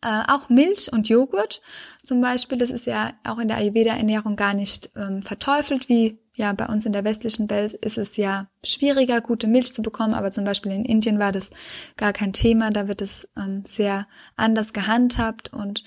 äh, 0.00 0.22
auch 0.28 0.48
Milch 0.48 0.90
und 0.92 1.08
Joghurt 1.08 1.60
zum 2.02 2.20
Beispiel, 2.20 2.58
das 2.58 2.70
ist 2.70 2.86
ja 2.86 3.12
auch 3.22 3.38
in 3.38 3.48
der 3.48 3.58
Ayurveda-Ernährung 3.58 4.34
gar 4.34 4.54
nicht 4.54 4.90
ähm, 4.96 5.22
verteufelt, 5.22 5.88
wie 5.88 6.18
ja 6.34 6.52
bei 6.54 6.66
uns 6.66 6.86
in 6.86 6.94
der 6.94 7.04
westlichen 7.04 7.50
Welt 7.50 7.74
ist 7.74 7.98
es 7.98 8.16
ja 8.16 8.48
schwieriger, 8.64 9.20
gute 9.20 9.46
Milch 9.46 9.74
zu 9.74 9.82
bekommen, 9.82 10.14
aber 10.14 10.30
zum 10.30 10.44
Beispiel 10.44 10.72
in 10.72 10.86
Indien 10.86 11.18
war 11.18 11.32
das 11.32 11.50
gar 11.98 12.14
kein 12.14 12.32
Thema, 12.32 12.70
da 12.70 12.88
wird 12.88 13.02
es 13.02 13.28
ähm, 13.36 13.62
sehr 13.66 14.06
anders 14.36 14.72
gehandhabt 14.72 15.52
und 15.52 15.84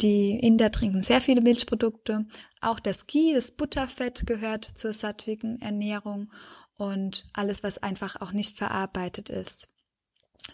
die 0.00 0.38
Inder 0.40 0.70
trinken 0.70 1.02
sehr 1.02 1.20
viele 1.20 1.40
Milchprodukte. 1.40 2.26
Auch 2.60 2.80
das 2.80 3.06
Ghee, 3.06 3.32
das 3.34 3.52
Butterfett 3.52 4.26
gehört 4.26 4.64
zur 4.64 4.92
sattwigen 4.92 5.60
Ernährung 5.60 6.32
und 6.76 7.26
alles, 7.32 7.62
was 7.62 7.82
einfach 7.82 8.20
auch 8.20 8.32
nicht 8.32 8.56
verarbeitet 8.58 9.30
ist. 9.30 9.68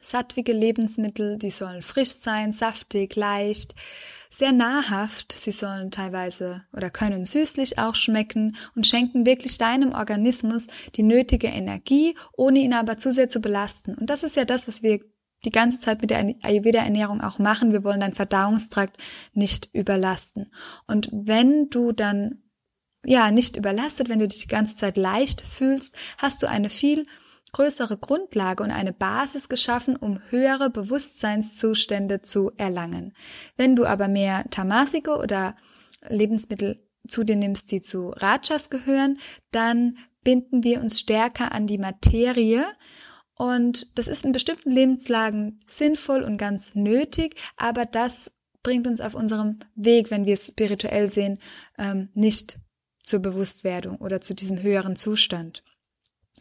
Sattwige 0.00 0.52
Lebensmittel, 0.52 1.36
die 1.36 1.50
sollen 1.50 1.82
frisch 1.82 2.12
sein, 2.12 2.52
saftig, 2.52 3.16
leicht, 3.16 3.74
sehr 4.28 4.52
nahrhaft. 4.52 5.32
Sie 5.32 5.50
sollen 5.50 5.90
teilweise 5.90 6.64
oder 6.72 6.90
können 6.90 7.24
süßlich 7.24 7.78
auch 7.78 7.96
schmecken 7.96 8.56
und 8.76 8.86
schenken 8.86 9.26
wirklich 9.26 9.58
deinem 9.58 9.92
Organismus 9.92 10.68
die 10.94 11.02
nötige 11.02 11.48
Energie, 11.48 12.14
ohne 12.36 12.60
ihn 12.60 12.72
aber 12.72 12.98
zu 12.98 13.12
sehr 13.12 13.28
zu 13.28 13.40
belasten. 13.40 13.94
Und 13.94 14.10
das 14.10 14.22
ist 14.22 14.36
ja 14.36 14.44
das, 14.44 14.68
was 14.68 14.82
wir 14.82 15.00
die 15.44 15.50
ganze 15.50 15.80
Zeit 15.80 16.00
mit 16.00 16.10
der 16.10 16.34
Ayurveda-Ernährung 16.42 17.20
auch 17.20 17.38
machen. 17.38 17.72
Wir 17.72 17.84
wollen 17.84 18.00
deinen 18.00 18.14
Verdauungstrakt 18.14 18.98
nicht 19.32 19.68
überlasten. 19.72 20.52
Und 20.86 21.08
wenn 21.12 21.70
du 21.70 21.92
dann 21.92 22.42
ja 23.04 23.30
nicht 23.30 23.56
überlastet, 23.56 24.08
wenn 24.08 24.18
du 24.18 24.28
dich 24.28 24.40
die 24.40 24.48
ganze 24.48 24.76
Zeit 24.76 24.96
leicht 24.96 25.40
fühlst, 25.40 25.96
hast 26.18 26.42
du 26.42 26.48
eine 26.48 26.68
viel 26.68 27.06
größere 27.52 27.96
Grundlage 27.96 28.62
und 28.62 28.70
eine 28.70 28.92
Basis 28.92 29.48
geschaffen, 29.48 29.96
um 29.96 30.20
höhere 30.30 30.70
Bewusstseinszustände 30.70 32.22
zu 32.22 32.52
erlangen. 32.56 33.12
Wenn 33.56 33.74
du 33.76 33.86
aber 33.86 34.08
mehr 34.08 34.44
Tamasiko 34.50 35.20
oder 35.20 35.56
Lebensmittel 36.08 36.80
zu 37.08 37.24
dir 37.24 37.36
nimmst, 37.36 37.72
die 37.72 37.80
zu 37.80 38.10
Rajas 38.10 38.70
gehören, 38.70 39.18
dann 39.50 39.98
binden 40.22 40.62
wir 40.62 40.80
uns 40.80 41.00
stärker 41.00 41.52
an 41.52 41.66
die 41.66 41.78
Materie 41.78 42.64
und 43.40 43.86
das 43.94 44.06
ist 44.06 44.26
in 44.26 44.32
bestimmten 44.32 44.70
Lebenslagen 44.70 45.60
sinnvoll 45.66 46.24
und 46.24 46.36
ganz 46.36 46.74
nötig, 46.74 47.40
aber 47.56 47.86
das 47.86 48.30
bringt 48.62 48.86
uns 48.86 49.00
auf 49.00 49.14
unserem 49.14 49.60
Weg, 49.74 50.10
wenn 50.10 50.26
wir 50.26 50.34
es 50.34 50.48
spirituell 50.48 51.10
sehen, 51.10 51.38
ähm, 51.78 52.10
nicht 52.12 52.58
zur 53.02 53.20
Bewusstwerdung 53.20 53.96
oder 53.96 54.20
zu 54.20 54.34
diesem 54.34 54.60
höheren 54.60 54.94
Zustand. 54.94 55.62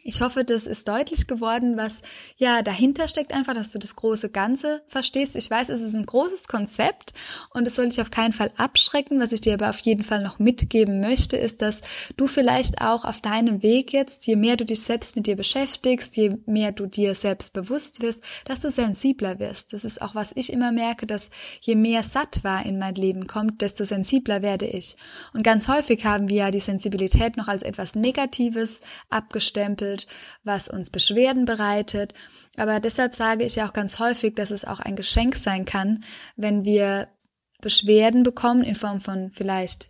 Ich 0.03 0.21
hoffe, 0.21 0.45
das 0.45 0.65
ist 0.65 0.87
deutlich 0.87 1.27
geworden, 1.27 1.75
was 1.75 2.01
ja 2.37 2.61
dahinter 2.61 3.09
steckt, 3.09 3.33
einfach, 3.33 3.53
dass 3.53 3.73
du 3.73 3.79
das 3.79 3.97
große 3.97 4.29
Ganze 4.29 4.81
verstehst. 4.87 5.35
Ich 5.35 5.51
weiß, 5.51 5.67
es 5.67 5.81
ist 5.81 5.93
ein 5.93 6.05
großes 6.05 6.47
Konzept 6.47 7.13
und 7.53 7.67
es 7.67 7.75
soll 7.75 7.89
dich 7.89 7.99
auf 7.99 8.09
keinen 8.09 8.31
Fall 8.31 8.51
abschrecken. 8.55 9.19
Was 9.19 9.33
ich 9.33 9.41
dir 9.41 9.55
aber 9.55 9.69
auf 9.69 9.79
jeden 9.79 10.05
Fall 10.05 10.23
noch 10.23 10.39
mitgeben 10.39 11.01
möchte, 11.01 11.35
ist, 11.35 11.61
dass 11.61 11.81
du 12.15 12.27
vielleicht 12.27 12.81
auch 12.81 13.03
auf 13.03 13.19
deinem 13.19 13.61
Weg 13.61 13.91
jetzt, 13.91 14.25
je 14.25 14.37
mehr 14.37 14.55
du 14.55 14.63
dich 14.63 14.81
selbst 14.81 15.17
mit 15.17 15.27
dir 15.27 15.35
beschäftigst, 15.35 16.15
je 16.15 16.31
mehr 16.45 16.71
du 16.71 16.85
dir 16.85 17.13
selbst 17.13 17.51
bewusst 17.51 18.01
wirst, 18.01 18.23
dass 18.45 18.61
du 18.61 18.71
sensibler 18.71 19.37
wirst. 19.39 19.73
Das 19.73 19.83
ist 19.83 20.01
auch, 20.01 20.15
was 20.15 20.31
ich 20.33 20.53
immer 20.53 20.71
merke, 20.71 21.07
dass 21.07 21.29
je 21.59 21.75
mehr 21.75 22.03
Sattva 22.03 22.61
in 22.61 22.79
mein 22.79 22.95
Leben 22.95 23.27
kommt, 23.27 23.61
desto 23.61 23.83
sensibler 23.83 24.41
werde 24.41 24.65
ich. 24.65 24.95
Und 25.33 25.43
ganz 25.43 25.67
häufig 25.67 26.05
haben 26.05 26.29
wir 26.29 26.37
ja 26.37 26.51
die 26.51 26.61
Sensibilität 26.61 27.35
noch 27.35 27.49
als 27.49 27.63
etwas 27.63 27.95
Negatives 27.95 28.79
abgestempelt 29.09 29.88
behandelt, 29.89 30.07
was 30.43 30.67
uns 30.67 30.89
Beschwerden 30.89 31.45
bereitet. 31.45 32.13
Aber 32.57 32.79
deshalb 32.79 33.15
sage 33.15 33.43
ich 33.43 33.55
ja 33.55 33.67
auch 33.67 33.73
ganz 33.73 33.99
häufig, 33.99 34.35
dass 34.35 34.51
es 34.51 34.65
auch 34.65 34.79
ein 34.79 34.95
Geschenk 34.95 35.35
sein 35.35 35.65
kann, 35.65 36.03
wenn 36.35 36.65
wir 36.65 37.07
Beschwerden 37.61 38.23
bekommen 38.23 38.63
in 38.63 38.75
Form 38.75 39.01
von 39.01 39.31
vielleicht 39.31 39.89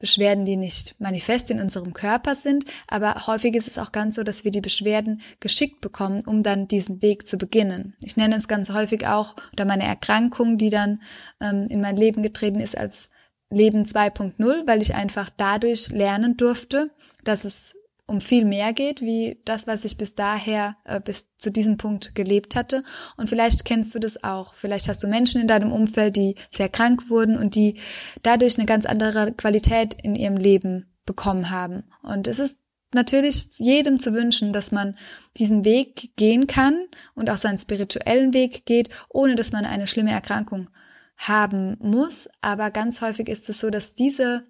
Beschwerden, 0.00 0.44
die 0.44 0.56
nicht 0.56 1.00
manifest 1.00 1.50
in 1.50 1.60
unserem 1.60 1.94
Körper 1.94 2.34
sind, 2.34 2.64
aber 2.88 3.26
häufig 3.26 3.54
ist 3.54 3.68
es 3.68 3.78
auch 3.78 3.92
ganz 3.92 4.16
so, 4.16 4.24
dass 4.24 4.44
wir 4.44 4.50
die 4.50 4.60
Beschwerden 4.60 5.22
geschickt 5.40 5.80
bekommen, 5.80 6.22
um 6.26 6.42
dann 6.42 6.68
diesen 6.68 7.00
Weg 7.00 7.26
zu 7.26 7.38
beginnen. 7.38 7.94
Ich 8.00 8.16
nenne 8.16 8.36
es 8.36 8.48
ganz 8.48 8.70
häufig 8.70 9.06
auch, 9.06 9.34
oder 9.52 9.64
meine 9.64 9.84
Erkrankung, 9.84 10.58
die 10.58 10.68
dann 10.68 11.00
ähm, 11.40 11.68
in 11.70 11.80
mein 11.80 11.96
Leben 11.96 12.22
getreten 12.22 12.60
ist 12.60 12.76
als 12.76 13.08
Leben 13.50 13.84
2.0, 13.84 14.66
weil 14.66 14.82
ich 14.82 14.94
einfach 14.94 15.30
dadurch 15.30 15.88
lernen 15.88 16.36
durfte, 16.36 16.90
dass 17.22 17.44
es 17.44 17.76
um 18.06 18.20
viel 18.20 18.44
mehr 18.44 18.72
geht, 18.72 19.00
wie 19.00 19.40
das, 19.44 19.66
was 19.66 19.84
ich 19.84 19.96
bis 19.96 20.14
daher, 20.14 20.76
äh, 20.84 21.00
bis 21.00 21.26
zu 21.38 21.50
diesem 21.50 21.76
Punkt 21.78 22.14
gelebt 22.14 22.54
hatte. 22.54 22.82
Und 23.16 23.28
vielleicht 23.28 23.64
kennst 23.64 23.94
du 23.94 23.98
das 23.98 24.22
auch. 24.22 24.54
Vielleicht 24.54 24.88
hast 24.88 25.02
du 25.02 25.08
Menschen 25.08 25.40
in 25.40 25.48
deinem 25.48 25.72
Umfeld, 25.72 26.16
die 26.16 26.34
sehr 26.50 26.68
krank 26.68 27.08
wurden 27.08 27.38
und 27.38 27.54
die 27.54 27.78
dadurch 28.22 28.58
eine 28.58 28.66
ganz 28.66 28.84
andere 28.84 29.32
Qualität 29.32 29.94
in 30.02 30.16
ihrem 30.16 30.36
Leben 30.36 30.94
bekommen 31.06 31.50
haben. 31.50 31.84
Und 32.02 32.28
es 32.28 32.38
ist 32.38 32.58
natürlich 32.94 33.46
jedem 33.58 33.98
zu 33.98 34.12
wünschen, 34.12 34.52
dass 34.52 34.70
man 34.70 34.96
diesen 35.36 35.64
Weg 35.64 36.16
gehen 36.16 36.46
kann 36.46 36.86
und 37.14 37.30
auch 37.30 37.38
seinen 37.38 37.58
spirituellen 37.58 38.34
Weg 38.34 38.66
geht, 38.66 38.90
ohne 39.08 39.34
dass 39.34 39.52
man 39.52 39.64
eine 39.64 39.86
schlimme 39.86 40.12
Erkrankung 40.12 40.70
haben 41.16 41.76
muss. 41.80 42.28
Aber 42.40 42.70
ganz 42.70 43.00
häufig 43.00 43.28
ist 43.28 43.48
es 43.48 43.60
so, 43.60 43.70
dass 43.70 43.94
diese 43.94 44.46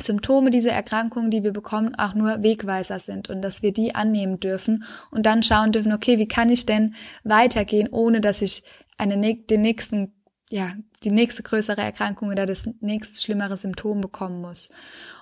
Symptome 0.00 0.50
dieser 0.50 0.72
Erkrankungen, 0.72 1.30
die 1.30 1.42
wir 1.42 1.52
bekommen, 1.52 1.94
auch 1.96 2.14
nur 2.14 2.42
Wegweiser 2.42 2.98
sind 2.98 3.28
und 3.30 3.42
dass 3.42 3.62
wir 3.62 3.72
die 3.72 3.94
annehmen 3.94 4.38
dürfen 4.40 4.84
und 5.10 5.26
dann 5.26 5.42
schauen 5.42 5.72
dürfen, 5.72 5.92
okay, 5.92 6.18
wie 6.18 6.28
kann 6.28 6.50
ich 6.50 6.66
denn 6.66 6.94
weitergehen, 7.24 7.88
ohne 7.90 8.20
dass 8.20 8.42
ich 8.42 8.62
eine, 8.96 9.16
den 9.34 9.62
nächsten, 9.62 10.14
ja, 10.50 10.72
die 11.04 11.10
nächste 11.10 11.42
größere 11.42 11.80
Erkrankung 11.80 12.28
oder 12.28 12.46
das 12.46 12.68
nächste 12.80 13.20
schlimmere 13.20 13.56
Symptom 13.56 14.00
bekommen 14.00 14.40
muss. 14.40 14.70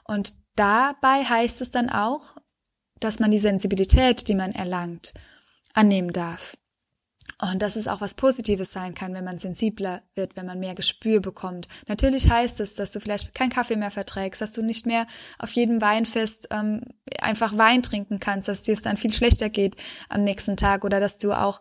Und 0.04 0.34
dabei 0.56 1.24
heißt 1.24 1.60
es 1.60 1.70
dann 1.70 1.90
auch, 1.90 2.36
dass 3.00 3.18
man 3.18 3.30
die 3.30 3.38
Sensibilität, 3.38 4.28
die 4.28 4.34
man 4.34 4.52
erlangt, 4.52 5.12
annehmen 5.74 6.12
darf. 6.12 6.56
Und 7.40 7.60
dass 7.60 7.76
es 7.76 7.86
auch 7.86 8.00
was 8.00 8.14
Positives 8.14 8.72
sein 8.72 8.94
kann, 8.94 9.12
wenn 9.12 9.24
man 9.24 9.36
sensibler 9.36 10.02
wird, 10.14 10.36
wenn 10.36 10.46
man 10.46 10.58
mehr 10.58 10.74
Gespür 10.74 11.20
bekommt. 11.20 11.68
Natürlich 11.86 12.30
heißt 12.30 12.60
es, 12.60 12.76
dass 12.76 12.92
du 12.92 13.00
vielleicht 13.00 13.34
keinen 13.34 13.50
Kaffee 13.50 13.76
mehr 13.76 13.90
verträgst, 13.90 14.40
dass 14.40 14.52
du 14.52 14.62
nicht 14.62 14.86
mehr 14.86 15.06
auf 15.38 15.52
jedem 15.52 15.82
Weinfest 15.82 16.48
ähm, 16.50 16.80
einfach 17.20 17.58
Wein 17.58 17.82
trinken 17.82 18.20
kannst, 18.20 18.48
dass 18.48 18.62
dir 18.62 18.72
es 18.72 18.80
dann 18.80 18.96
viel 18.96 19.12
schlechter 19.12 19.50
geht 19.50 19.76
am 20.08 20.24
nächsten 20.24 20.56
Tag 20.56 20.82
oder 20.84 20.98
dass 20.98 21.18
du 21.18 21.34
auch 21.34 21.60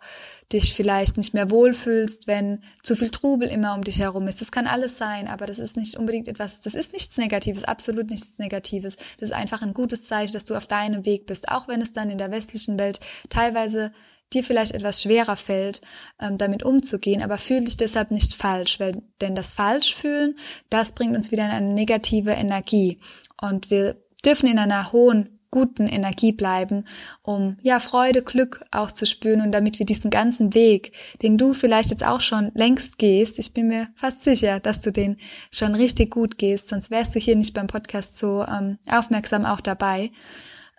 dich 0.54 0.74
vielleicht 0.74 1.18
nicht 1.18 1.34
mehr 1.34 1.50
wohlfühlst, 1.50 2.28
wenn 2.28 2.64
zu 2.82 2.96
viel 2.96 3.10
Trubel 3.10 3.50
immer 3.50 3.74
um 3.74 3.84
dich 3.84 4.00
herum 4.00 4.28
ist. 4.30 4.40
Das 4.40 4.52
kann 4.52 4.68
alles 4.68 4.96
sein, 4.96 5.28
aber 5.28 5.46
das 5.46 5.60
ist 5.60 5.76
nicht 5.76 5.98
unbedingt 5.98 6.30
etwas, 6.30 6.62
das 6.62 6.76
ist 6.76 6.94
nichts 6.94 7.18
Negatives, 7.18 7.66
absolut 7.66 8.10
nichts 8.10 8.40
Negatives. 8.40 8.96
Das 9.20 9.30
ist 9.30 9.36
einfach 9.36 9.62
ein 9.62 9.74
gutes 9.74 10.06
Zeichen, 10.06 10.34
dass 10.34 10.46
du 10.46 10.56
auf 10.56 10.68
deinem 10.68 11.04
Weg 11.04 11.26
bist, 11.26 11.50
auch 11.50 11.68
wenn 11.68 11.82
es 11.82 11.92
dann 11.92 12.10
in 12.10 12.18
der 12.18 12.32
westlichen 12.32 12.80
Welt 12.80 13.00
teilweise 13.30 13.92
dir 14.34 14.44
vielleicht 14.44 14.74
etwas 14.74 15.02
schwerer 15.02 15.36
fällt, 15.36 15.82
ähm, 16.20 16.38
damit 16.38 16.64
umzugehen, 16.64 17.22
aber 17.22 17.38
fühl 17.38 17.64
dich 17.64 17.78
deshalb 17.78 18.12
nicht 18.12 18.34
falsch, 18.34 18.80
weil, 18.80 19.02
denn 19.22 19.36
das 19.36 19.54
Falschfühlen, 19.54 20.36
das 20.70 20.94
bringt 20.94 21.16
uns 21.16 21.32
wieder 21.32 21.46
in 21.46 21.52
eine 21.52 21.74
negative 21.74 22.32
Energie. 22.32 23.00
Und 23.42 23.70
wir 23.70 24.02
dürfen 24.26 24.48
in 24.48 24.60
einer 24.60 24.92
hohen 24.92 25.36
guten 25.56 25.88
Energie 25.88 26.34
bleiben, 26.34 26.84
um 27.22 27.56
ja 27.62 27.80
Freude, 27.80 28.24
Glück 28.24 28.66
auch 28.72 28.92
zu 28.92 29.06
spüren 29.06 29.40
und 29.40 29.54
damit 29.54 29.80
wir 29.80 29.86
diesen 29.86 30.12
ganzen 30.12 30.54
Weg, 30.54 30.92
den 31.22 31.38
du 31.38 31.54
vielleicht 31.54 31.92
jetzt 31.92 32.06
auch 32.06 32.20
schon 32.20 32.52
längst 32.56 32.98
gehst, 32.98 33.40
ich 33.40 33.54
bin 33.54 33.70
mir 33.70 33.88
fast 33.96 34.24
sicher, 34.24 34.60
dass 34.60 34.82
du 34.82 34.92
den 34.92 35.16
schon 35.52 35.74
richtig 35.74 36.12
gut 36.12 36.38
gehst, 36.38 36.68
sonst 36.68 36.92
wärst 36.92 37.16
du 37.16 37.20
hier 37.20 37.38
nicht 37.38 37.54
beim 37.54 37.68
Podcast 37.68 38.18
so 38.18 38.44
ähm, 38.44 38.80
aufmerksam 38.86 39.46
auch 39.46 39.62
dabei. 39.62 40.12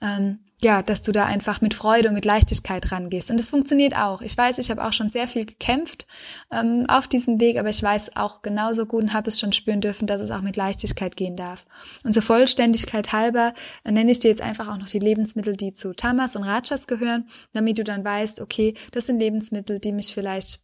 Ähm, 0.03 0.41
ja, 0.67 0.83
dass 0.83 1.01
du 1.01 1.13
da 1.13 1.27
einfach 1.27 1.61
mit 1.61 1.75
Freude 1.75 2.09
und 2.09 2.17
mit 2.17 2.25
Leichtigkeit 2.25 2.91
rangehst. 2.91 3.31
Und 3.31 3.39
es 3.39 3.51
funktioniert 3.51 3.97
auch. 3.97 4.21
Ich 4.21 4.37
weiß, 4.37 4.59
ich 4.59 4.69
habe 4.69 4.85
auch 4.85 4.93
schon 4.93 5.09
sehr 5.09 5.29
viel 5.29 5.47
gekämpft 5.47 6.09
ähm, 6.51 6.87
auf 6.89 7.07
diesem 7.07 7.39
Weg, 7.39 7.57
aber 7.61 7.69
ich 7.69 7.81
weiß 7.81 8.17
auch 8.17 8.43
genauso 8.43 8.85
gut 8.85 9.05
und 9.05 9.13
habe 9.13 9.29
es 9.29 9.39
schon 9.39 9.53
spüren 9.53 9.81
dürfen, 9.81 10.09
dass 10.09 10.21
es 10.21 10.33
auch 10.33 10.43
mit 10.43 10.57
Leichtigkeit 10.57 11.17
gehen 11.17 11.37
darf. 11.37 11.67
Und 12.03 12.15
zur 12.15 12.23
Vollständigkeit 12.23 13.13
halber 13.13 13.55
äh, 13.85 13.93
nenne 13.93 14.11
ich 14.11 14.19
dir 14.19 14.29
jetzt 14.29 14.43
einfach 14.43 14.67
auch 14.67 14.77
noch 14.77 14.89
die 14.89 14.99
Lebensmittel, 14.99 15.57
die 15.57 15.73
zu 15.73 15.95
Tamas 15.95 16.35
und 16.35 16.43
Rajas 16.43 16.89
gehören, 16.89 17.29
damit 17.53 17.79
du 17.79 17.85
dann 17.85 18.05
weißt, 18.05 18.41
okay, 18.41 18.75
das 18.91 19.07
sind 19.07 19.21
Lebensmittel, 19.21 19.79
die 19.79 19.93
mich 19.93 20.13
vielleicht 20.13 20.61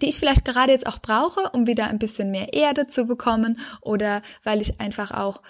die 0.00 0.08
ich 0.08 0.18
vielleicht 0.18 0.44
gerade 0.44 0.72
jetzt 0.72 0.88
auch 0.88 0.98
brauche, 0.98 1.50
um 1.52 1.68
wieder 1.68 1.86
ein 1.86 2.00
bisschen 2.00 2.32
mehr 2.32 2.52
Erde 2.52 2.88
zu 2.88 3.04
bekommen 3.04 3.60
oder 3.80 4.22
weil 4.42 4.60
ich 4.60 4.80
einfach 4.80 5.12
auch 5.12 5.40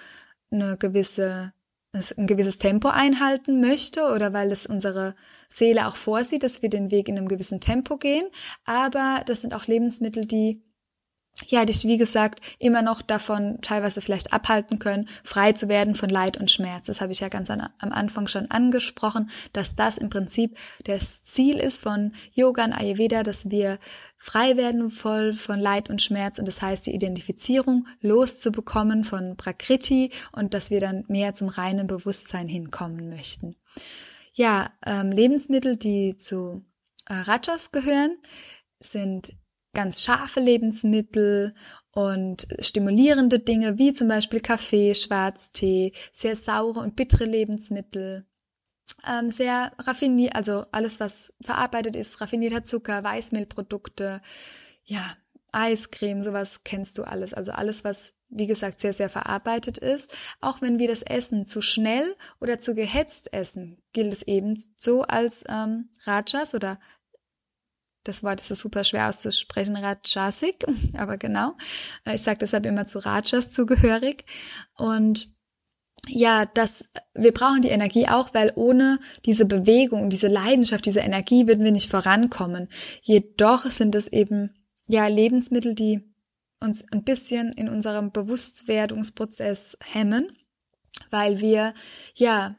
eine 0.50 0.76
gewisse 0.76 1.54
ein 1.94 2.26
gewisses 2.26 2.58
Tempo 2.58 2.88
einhalten 2.88 3.60
möchte 3.60 4.02
oder 4.12 4.32
weil 4.32 4.50
es 4.50 4.66
unsere 4.66 5.14
Seele 5.48 5.86
auch 5.86 5.96
vorsieht, 5.96 6.42
dass 6.42 6.62
wir 6.62 6.68
den 6.68 6.90
Weg 6.90 7.08
in 7.08 7.16
einem 7.16 7.28
gewissen 7.28 7.60
Tempo 7.60 7.96
gehen. 7.96 8.26
Aber 8.64 9.22
das 9.26 9.42
sind 9.42 9.54
auch 9.54 9.66
Lebensmittel, 9.66 10.26
die 10.26 10.63
ja, 11.48 11.64
dich, 11.64 11.84
wie 11.84 11.98
gesagt, 11.98 12.40
immer 12.58 12.82
noch 12.82 13.02
davon 13.02 13.58
teilweise 13.62 14.00
vielleicht 14.00 14.32
abhalten 14.32 14.78
können, 14.78 15.08
frei 15.22 15.52
zu 15.52 15.68
werden 15.68 15.94
von 15.94 16.08
Leid 16.08 16.36
und 16.36 16.50
Schmerz. 16.50 16.86
Das 16.86 17.00
habe 17.00 17.12
ich 17.12 17.20
ja 17.20 17.28
ganz 17.28 17.50
an, 17.50 17.68
am 17.78 17.92
Anfang 17.92 18.26
schon 18.26 18.50
angesprochen, 18.50 19.30
dass 19.52 19.74
das 19.74 19.98
im 19.98 20.10
Prinzip 20.10 20.56
das 20.84 21.22
Ziel 21.22 21.56
ist 21.56 21.82
von 21.82 22.12
Yoga 22.32 22.64
und 22.64 22.72
Ayurveda, 22.72 23.22
dass 23.22 23.50
wir 23.50 23.78
frei 24.16 24.56
werden 24.56 24.90
voll 24.90 25.34
von 25.34 25.60
Leid 25.60 25.90
und 25.90 26.02
Schmerz 26.02 26.38
und 26.38 26.48
das 26.48 26.62
heißt, 26.62 26.86
die 26.86 26.94
Identifizierung 26.94 27.86
loszubekommen 28.00 29.04
von 29.04 29.36
Prakriti 29.36 30.10
und 30.32 30.54
dass 30.54 30.70
wir 30.70 30.80
dann 30.80 31.04
mehr 31.08 31.34
zum 31.34 31.48
reinen 31.48 31.86
Bewusstsein 31.86 32.48
hinkommen 32.48 33.08
möchten. 33.10 33.56
Ja, 34.32 34.70
ähm, 34.84 35.12
Lebensmittel, 35.12 35.76
die 35.76 36.16
zu 36.16 36.64
äh, 37.06 37.14
Rajas 37.14 37.70
gehören, 37.70 38.16
sind 38.80 39.32
ganz 39.74 40.02
scharfe 40.02 40.40
Lebensmittel 40.40 41.54
und 41.90 42.46
stimulierende 42.58 43.38
Dinge 43.38 43.78
wie 43.78 43.92
zum 43.92 44.08
Beispiel 44.08 44.40
Kaffee, 44.40 44.94
Schwarztee, 44.94 45.92
sehr 46.12 46.36
saure 46.36 46.80
und 46.80 46.96
bittere 46.96 47.24
Lebensmittel, 47.24 48.26
ähm, 49.06 49.30
sehr 49.30 49.72
raffiniert, 49.78 50.34
also 50.34 50.64
alles, 50.72 51.00
was 51.00 51.34
verarbeitet 51.40 51.96
ist, 51.96 52.20
raffinierter 52.20 52.64
Zucker, 52.64 53.04
Weißmehlprodukte, 53.04 54.20
ja, 54.84 55.16
Eiscreme, 55.52 56.20
sowas 56.20 56.62
kennst 56.64 56.98
du 56.98 57.04
alles. 57.04 57.32
Also 57.32 57.52
alles, 57.52 57.84
was, 57.84 58.14
wie 58.28 58.46
gesagt, 58.46 58.80
sehr, 58.80 58.92
sehr 58.92 59.08
verarbeitet 59.08 59.78
ist. 59.78 60.12
Auch 60.40 60.60
wenn 60.60 60.78
wir 60.78 60.88
das 60.88 61.02
Essen 61.02 61.46
zu 61.46 61.60
schnell 61.60 62.16
oder 62.40 62.58
zu 62.58 62.74
gehetzt 62.74 63.32
essen, 63.32 63.80
gilt 63.92 64.12
es 64.12 64.22
eben 64.22 64.60
so 64.76 65.02
als 65.02 65.44
ähm, 65.48 65.90
Rajas 66.04 66.54
oder 66.54 66.80
das 68.04 68.22
Wort 68.22 68.40
ist 68.40 68.48
super 68.60 68.84
schwer 68.84 69.08
auszusprechen, 69.08 69.76
Rajasik, 69.76 70.64
aber 70.96 71.16
genau. 71.16 71.56
Ich 72.12 72.22
sage 72.22 72.38
deshalb 72.38 72.66
immer 72.66 72.86
zu 72.86 73.00
Rajas 73.00 73.50
zugehörig. 73.50 74.24
Und 74.76 75.34
ja, 76.06 76.44
das, 76.46 76.90
wir 77.14 77.32
brauchen 77.32 77.62
die 77.62 77.70
Energie 77.70 78.08
auch, 78.08 78.34
weil 78.34 78.52
ohne 78.56 79.00
diese 79.24 79.46
Bewegung, 79.46 80.10
diese 80.10 80.28
Leidenschaft, 80.28 80.84
diese 80.86 81.00
Energie 81.00 81.46
würden 81.46 81.64
wir 81.64 81.72
nicht 81.72 81.90
vorankommen. 81.90 82.68
Jedoch 83.02 83.66
sind 83.66 83.94
es 83.94 84.08
eben, 84.08 84.54
ja, 84.86 85.06
Lebensmittel, 85.06 85.74
die 85.74 86.02
uns 86.60 86.84
ein 86.92 87.04
bisschen 87.04 87.52
in 87.52 87.68
unserem 87.68 88.12
Bewusstwerdungsprozess 88.12 89.78
hemmen, 89.82 90.30
weil 91.10 91.40
wir, 91.40 91.74
ja, 92.14 92.56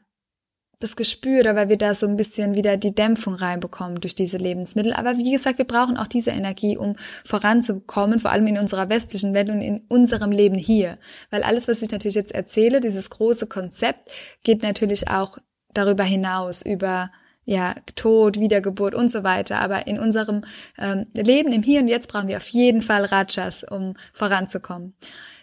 das 0.80 0.94
Gespür 0.94 1.40
oder 1.40 1.56
weil 1.56 1.70
wir 1.70 1.78
da 1.78 1.94
so 1.94 2.06
ein 2.06 2.16
bisschen 2.16 2.54
wieder 2.54 2.76
die 2.76 2.94
Dämpfung 2.94 3.34
reinbekommen 3.34 4.00
durch 4.00 4.14
diese 4.14 4.36
Lebensmittel. 4.36 4.92
Aber 4.92 5.16
wie 5.16 5.32
gesagt, 5.32 5.58
wir 5.58 5.64
brauchen 5.64 5.96
auch 5.96 6.06
diese 6.06 6.30
Energie, 6.30 6.76
um 6.76 6.96
voranzukommen, 7.24 8.18
vor 8.18 8.30
allem 8.30 8.46
in 8.46 8.58
unserer 8.58 8.90
westlichen 8.90 9.32
Welt 9.32 9.48
und 9.48 9.62
in 9.62 9.82
unserem 9.88 10.32
Leben 10.32 10.56
hier. 10.56 10.98
Weil 11.30 11.42
alles, 11.42 11.66
was 11.66 11.80
ich 11.80 11.90
natürlich 11.90 12.14
jetzt 12.14 12.34
erzähle, 12.34 12.80
dieses 12.80 13.08
große 13.08 13.46
Konzept, 13.46 14.10
geht 14.42 14.62
natürlich 14.62 15.08
auch 15.08 15.38
darüber 15.72 16.04
hinaus, 16.04 16.60
über 16.62 17.10
ja, 17.44 17.74
Tod, 17.94 18.38
Wiedergeburt 18.38 18.94
und 18.94 19.10
so 19.10 19.22
weiter. 19.22 19.60
Aber 19.60 19.86
in 19.86 19.98
unserem 19.98 20.42
ähm, 20.78 21.06
Leben 21.14 21.52
im 21.52 21.62
Hier 21.62 21.80
und 21.80 21.88
Jetzt 21.88 22.08
brauchen 22.08 22.28
wir 22.28 22.36
auf 22.36 22.48
jeden 22.48 22.82
Fall 22.82 23.06
Rajas, 23.06 23.64
um 23.64 23.94
voranzukommen. 24.12 24.94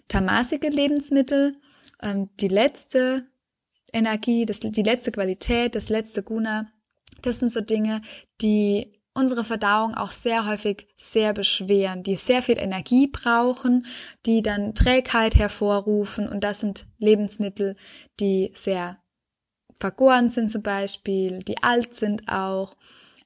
Tamasige 0.10 0.68
Lebensmittel, 0.68 1.56
ähm, 2.04 2.30
die 2.40 2.50
letzte 2.50 3.26
Energie, 3.94 4.46
das, 4.46 4.60
die 4.60 4.84
letzte 4.84 5.12
Qualität, 5.12 5.76
das 5.76 5.90
letzte 5.90 6.24
Guna, 6.24 6.68
das 7.22 7.40
sind 7.40 7.50
so 7.50 7.62
Dinge, 7.62 8.02
die 8.42 9.00
unsere 9.14 9.44
Verdauung 9.44 9.94
auch 9.94 10.12
sehr 10.12 10.48
häufig 10.48 10.88
sehr 10.98 11.34
beschweren, 11.34 12.04
die 12.04 12.16
sehr 12.16 12.42
viel 12.42 12.58
Energie 12.58 13.08
brauchen, 13.08 13.86
die 14.26 14.42
dann 14.42 14.74
Trägheit 14.74 15.36
hervorrufen. 15.36 16.28
Und 16.28 16.44
das 16.44 16.60
sind 16.60 16.88
Lebensmittel, 16.98 17.76
die 18.20 18.52
sehr 18.56 18.98
vergoren 19.80 20.30
sind 20.30 20.50
zum 20.50 20.64
Beispiel, 20.64 21.40
die 21.40 21.62
alt 21.62 21.94
sind 21.94 22.28
auch, 22.28 22.76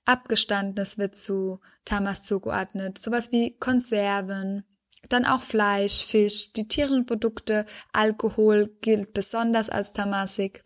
abgestandenes 0.06 0.98
wird 0.98 1.16
zu 1.16 1.60
Tamas 1.86 2.24
zugeordnet, 2.24 2.98
sowas 2.98 3.32
wie 3.32 3.58
Konserven, 3.58 4.64
dann 5.10 5.26
auch 5.26 5.42
Fleisch, 5.42 6.04
Fisch, 6.04 6.52
die 6.54 6.68
tierischen 6.68 7.06
Produkte, 7.06 7.66
Alkohol 7.94 8.76
gilt 8.82 9.14
besonders 9.14 9.70
als 9.70 9.94
Tamasik. 9.94 10.64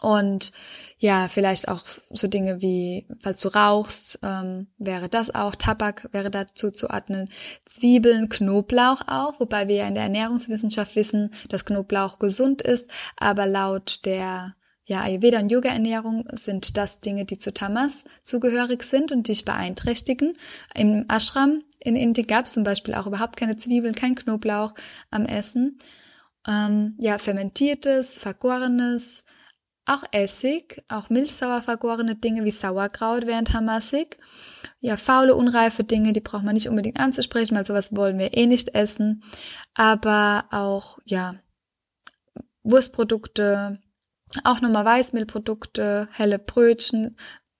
Und 0.00 0.52
ja, 0.98 1.28
vielleicht 1.28 1.68
auch 1.68 1.84
so 2.10 2.26
Dinge 2.26 2.60
wie, 2.60 3.06
falls 3.20 3.40
du 3.40 3.48
rauchst, 3.48 4.18
ähm, 4.22 4.66
wäre 4.78 5.08
das 5.08 5.32
auch, 5.32 5.54
Tabak 5.54 6.08
wäre 6.12 6.30
dazu 6.30 6.72
zu 6.72 6.90
ordnen, 6.90 7.30
Zwiebeln, 7.64 8.28
Knoblauch 8.28 9.02
auch, 9.06 9.38
wobei 9.38 9.68
wir 9.68 9.76
ja 9.76 9.88
in 9.88 9.94
der 9.94 10.04
Ernährungswissenschaft 10.04 10.96
wissen, 10.96 11.30
dass 11.48 11.64
Knoblauch 11.64 12.18
gesund 12.18 12.62
ist, 12.62 12.90
aber 13.16 13.46
laut 13.46 14.04
der 14.04 14.55
ja, 14.88 15.02
Ayurveda 15.02 15.40
und 15.40 15.50
Yoga-Ernährung 15.50 16.28
sind 16.30 16.76
das 16.76 17.00
Dinge, 17.00 17.24
die 17.24 17.38
zu 17.38 17.52
Tamas 17.52 18.04
zugehörig 18.22 18.84
sind 18.84 19.10
und 19.10 19.26
dich 19.26 19.44
beeinträchtigen. 19.44 20.38
Im 20.74 21.06
Ashram 21.08 21.64
in 21.80 21.96
Indien 21.96 22.28
gab 22.28 22.44
es 22.44 22.52
zum 22.52 22.62
Beispiel 22.62 22.94
auch 22.94 23.08
überhaupt 23.08 23.36
keine 23.36 23.56
Zwiebeln, 23.56 23.96
kein 23.96 24.14
Knoblauch 24.14 24.74
am 25.10 25.26
Essen. 25.26 25.78
Ähm, 26.46 26.94
ja, 27.00 27.18
fermentiertes, 27.18 28.20
vergorenes, 28.20 29.24
auch 29.86 30.04
Essig, 30.12 30.84
auch 30.88 31.10
milchsauer 31.10 31.62
vergorene 31.62 32.14
Dinge 32.14 32.44
wie 32.44 32.52
Sauerkraut 32.52 33.26
wären 33.26 33.44
tamasig. 33.44 34.18
Ja, 34.78 34.96
faule, 34.96 35.34
unreife 35.34 35.82
Dinge, 35.82 36.12
die 36.12 36.20
braucht 36.20 36.44
man 36.44 36.54
nicht 36.54 36.68
unbedingt 36.68 37.00
anzusprechen, 37.00 37.56
weil 37.56 37.66
sowas 37.66 37.96
wollen 37.96 38.18
wir 38.18 38.36
eh 38.36 38.46
nicht 38.46 38.76
essen. 38.76 39.24
Aber 39.74 40.44
auch, 40.52 41.00
ja, 41.04 41.34
Wurstprodukte, 42.62 43.80
auch 44.44 44.60
nochmal 44.60 44.84
Weißmehlprodukte, 44.84 46.08
helle 46.12 46.38
Brötchen, 46.38 47.16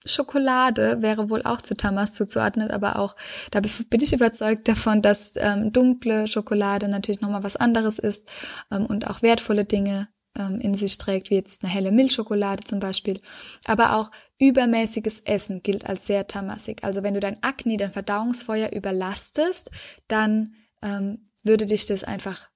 Schokolade 0.07 1.01
wäre 1.01 1.29
wohl 1.29 1.43
auch 1.43 1.61
zu 1.61 1.75
Tamas 1.75 2.13
zuzuordnen, 2.13 2.71
aber 2.71 2.99
auch 2.99 3.15
da 3.51 3.59
bin 3.59 4.01
ich 4.01 4.13
überzeugt 4.13 4.67
davon, 4.67 5.01
dass 5.01 5.33
ähm, 5.35 5.73
dunkle 5.73 6.27
Schokolade 6.27 6.87
natürlich 6.87 7.21
nochmal 7.21 7.43
was 7.43 7.55
anderes 7.55 7.99
ist 7.99 8.27
ähm, 8.71 8.85
und 8.85 9.07
auch 9.07 9.21
wertvolle 9.21 9.65
Dinge 9.65 10.07
ähm, 10.37 10.59
in 10.59 10.75
sich 10.75 10.97
trägt, 10.97 11.29
wie 11.29 11.35
jetzt 11.35 11.63
eine 11.63 11.71
helle 11.71 11.91
Milchschokolade 11.91 12.63
zum 12.63 12.79
Beispiel. 12.79 13.19
Aber 13.65 13.95
auch 13.95 14.11
übermäßiges 14.39 15.21
Essen 15.21 15.61
gilt 15.63 15.85
als 15.85 16.05
sehr 16.05 16.27
tamasig. 16.27 16.83
Also 16.83 17.03
wenn 17.03 17.13
du 17.13 17.19
dein 17.19 17.41
Akne, 17.43 17.77
dein 17.77 17.93
Verdauungsfeuer 17.93 18.71
überlastest, 18.71 19.71
dann 20.07 20.53
ähm, 20.81 21.23
würde 21.43 21.65
dich 21.65 21.85
das 21.85 22.03
einfach, 22.03 22.49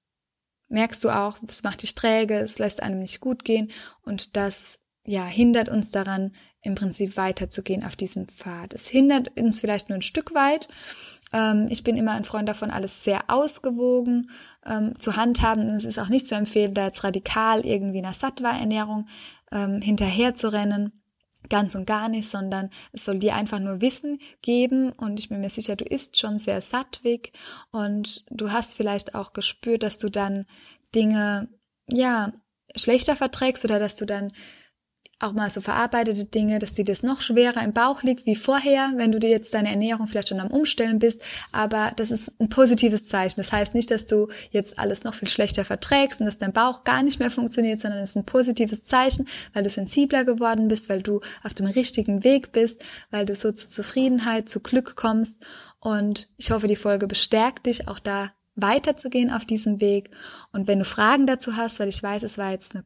merkst 0.72 1.02
du 1.04 1.10
auch, 1.10 1.36
es 1.46 1.62
macht 1.62 1.82
dich 1.82 1.94
träge, 1.94 2.38
es 2.38 2.58
lässt 2.58 2.82
einem 2.82 2.98
nicht 2.98 3.20
gut 3.20 3.44
gehen 3.44 3.70
und 4.02 4.36
das 4.36 4.80
ja, 5.04 5.24
hindert 5.24 5.68
uns 5.68 5.90
daran, 5.90 6.32
im 6.64 6.76
Prinzip 6.76 7.16
weiterzugehen 7.16 7.84
auf 7.84 7.96
diesem 7.96 8.28
Pfad. 8.28 8.72
Es 8.72 8.86
hindert 8.86 9.36
uns 9.36 9.60
vielleicht 9.60 9.88
nur 9.88 9.98
ein 9.98 10.02
Stück 10.02 10.32
weit, 10.32 10.68
ähm, 11.32 11.66
ich 11.70 11.82
bin 11.82 11.96
immer 11.96 12.12
ein 12.12 12.24
Freund 12.24 12.48
davon, 12.48 12.70
alles 12.70 13.04
sehr 13.04 13.24
ausgewogen 13.28 14.30
ähm, 14.66 14.98
zu 14.98 15.16
handhaben. 15.16 15.68
Und 15.68 15.74
es 15.76 15.84
ist 15.84 15.98
auch 15.98 16.08
nicht 16.08 16.26
zu 16.26 16.34
empfehlen, 16.34 16.74
da 16.74 16.86
jetzt 16.86 17.04
radikal 17.04 17.64
irgendwie 17.64 17.98
einer 17.98 18.12
Sattva-Ernährung 18.12 19.06
ähm, 19.50 19.80
hinterher 19.80 20.34
zu 20.34 20.52
rennen. 20.52 21.01
Ganz 21.48 21.74
und 21.74 21.86
gar 21.86 22.08
nicht, 22.08 22.28
sondern 22.28 22.70
es 22.92 23.04
soll 23.04 23.18
dir 23.18 23.34
einfach 23.34 23.58
nur 23.58 23.80
Wissen 23.80 24.20
geben. 24.42 24.92
Und 24.92 25.18
ich 25.18 25.28
bin 25.28 25.40
mir 25.40 25.50
sicher, 25.50 25.76
du 25.76 25.84
isst 25.84 26.18
schon 26.18 26.38
sehr 26.38 26.60
sattwig. 26.60 27.32
Und 27.70 28.24
du 28.30 28.52
hast 28.52 28.76
vielleicht 28.76 29.14
auch 29.14 29.32
gespürt, 29.32 29.82
dass 29.82 29.98
du 29.98 30.08
dann 30.08 30.46
Dinge, 30.94 31.48
ja, 31.88 32.32
schlechter 32.76 33.16
verträgst 33.16 33.64
oder 33.64 33.78
dass 33.78 33.96
du 33.96 34.06
dann 34.06 34.32
auch 35.22 35.32
mal 35.32 35.50
so 35.50 35.60
verarbeitete 35.60 36.24
Dinge, 36.24 36.58
dass 36.58 36.72
dir 36.72 36.84
das 36.84 37.02
noch 37.02 37.20
schwerer 37.20 37.62
im 37.62 37.72
Bauch 37.72 38.02
liegt 38.02 38.26
wie 38.26 38.36
vorher, 38.36 38.92
wenn 38.96 39.12
du 39.12 39.18
dir 39.18 39.30
jetzt 39.30 39.54
deine 39.54 39.70
Ernährung 39.70 40.06
vielleicht 40.06 40.28
schon 40.28 40.40
am 40.40 40.50
Umstellen 40.50 40.98
bist. 40.98 41.20
Aber 41.52 41.92
das 41.96 42.10
ist 42.10 42.40
ein 42.40 42.48
positives 42.48 43.06
Zeichen. 43.06 43.40
Das 43.40 43.52
heißt 43.52 43.74
nicht, 43.74 43.90
dass 43.90 44.06
du 44.06 44.28
jetzt 44.50 44.78
alles 44.78 45.04
noch 45.04 45.14
viel 45.14 45.28
schlechter 45.28 45.64
verträgst 45.64 46.20
und 46.20 46.26
dass 46.26 46.38
dein 46.38 46.52
Bauch 46.52 46.84
gar 46.84 47.02
nicht 47.02 47.20
mehr 47.20 47.30
funktioniert, 47.30 47.80
sondern 47.80 48.00
es 48.00 48.10
ist 48.10 48.16
ein 48.16 48.24
positives 48.24 48.84
Zeichen, 48.84 49.28
weil 49.52 49.62
du 49.62 49.70
sensibler 49.70 50.24
geworden 50.24 50.68
bist, 50.68 50.88
weil 50.88 51.02
du 51.02 51.20
auf 51.42 51.54
dem 51.54 51.66
richtigen 51.66 52.24
Weg 52.24 52.52
bist, 52.52 52.84
weil 53.10 53.26
du 53.26 53.34
so 53.34 53.52
zu 53.52 53.68
Zufriedenheit, 53.68 54.48
zu 54.48 54.60
Glück 54.60 54.96
kommst. 54.96 55.38
Und 55.80 56.28
ich 56.36 56.50
hoffe, 56.50 56.66
die 56.66 56.76
Folge 56.76 57.06
bestärkt 57.06 57.66
dich, 57.66 57.88
auch 57.88 57.98
da 57.98 58.32
weiterzugehen 58.54 59.30
auf 59.30 59.44
diesem 59.44 59.80
Weg. 59.80 60.10
Und 60.52 60.68
wenn 60.68 60.78
du 60.78 60.84
Fragen 60.84 61.26
dazu 61.26 61.56
hast, 61.56 61.80
weil 61.80 61.88
ich 61.88 62.02
weiß, 62.02 62.22
es 62.22 62.38
war 62.38 62.52
jetzt 62.52 62.74
eine 62.74 62.84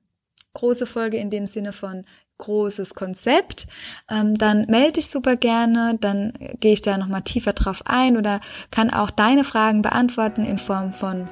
große 0.55 0.87
Folge 0.87 1.19
in 1.19 1.31
dem 1.31 1.47
Sinne 1.47 1.73
von 1.73 2.05
großes 2.39 2.95
Konzept, 2.95 3.67
ähm, 4.11 4.37
dann 4.37 4.67
melde 4.69 4.93
dich 4.93 5.09
super 5.09 5.37
gerne, 5.37 5.97
dann 6.01 6.33
gehe 6.61 6.73
ich 6.73 6.83
da 6.83 6.99
nochmal 6.99 7.23
tiefer 7.23 7.53
drauf 7.53 7.83
ein 7.87 8.17
oder 8.17 8.41
kann 8.71 8.91
auch 8.91 9.11
deine 9.11 9.45
Fragen 9.45 9.83
beantworten 9.83 10.45
in 10.45 10.59
Form 10.59 10.93
von 10.93 11.29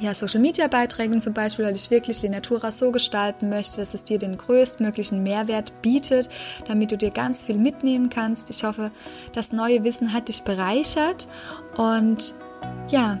ja, 0.00 0.14
Social 0.14 0.40
Media 0.40 0.68
Beiträgen 0.68 1.20
zum 1.20 1.34
Beispiel, 1.34 1.64
weil 1.64 1.74
ich 1.74 1.90
wirklich 1.90 2.20
die 2.20 2.28
Natura 2.28 2.70
so 2.70 2.92
gestalten 2.92 3.48
möchte, 3.48 3.78
dass 3.78 3.94
es 3.94 4.04
dir 4.04 4.18
den 4.18 4.38
größtmöglichen 4.38 5.22
Mehrwert 5.22 5.82
bietet, 5.82 6.28
damit 6.66 6.92
du 6.92 6.96
dir 6.96 7.10
ganz 7.10 7.44
viel 7.44 7.56
mitnehmen 7.56 8.08
kannst. 8.08 8.48
Ich 8.50 8.64
hoffe, 8.64 8.90
das 9.32 9.52
neue 9.52 9.84
Wissen 9.84 10.12
hat 10.12 10.28
dich 10.28 10.42
bereichert 10.42 11.26
und 11.76 12.34
ja, 12.90 13.18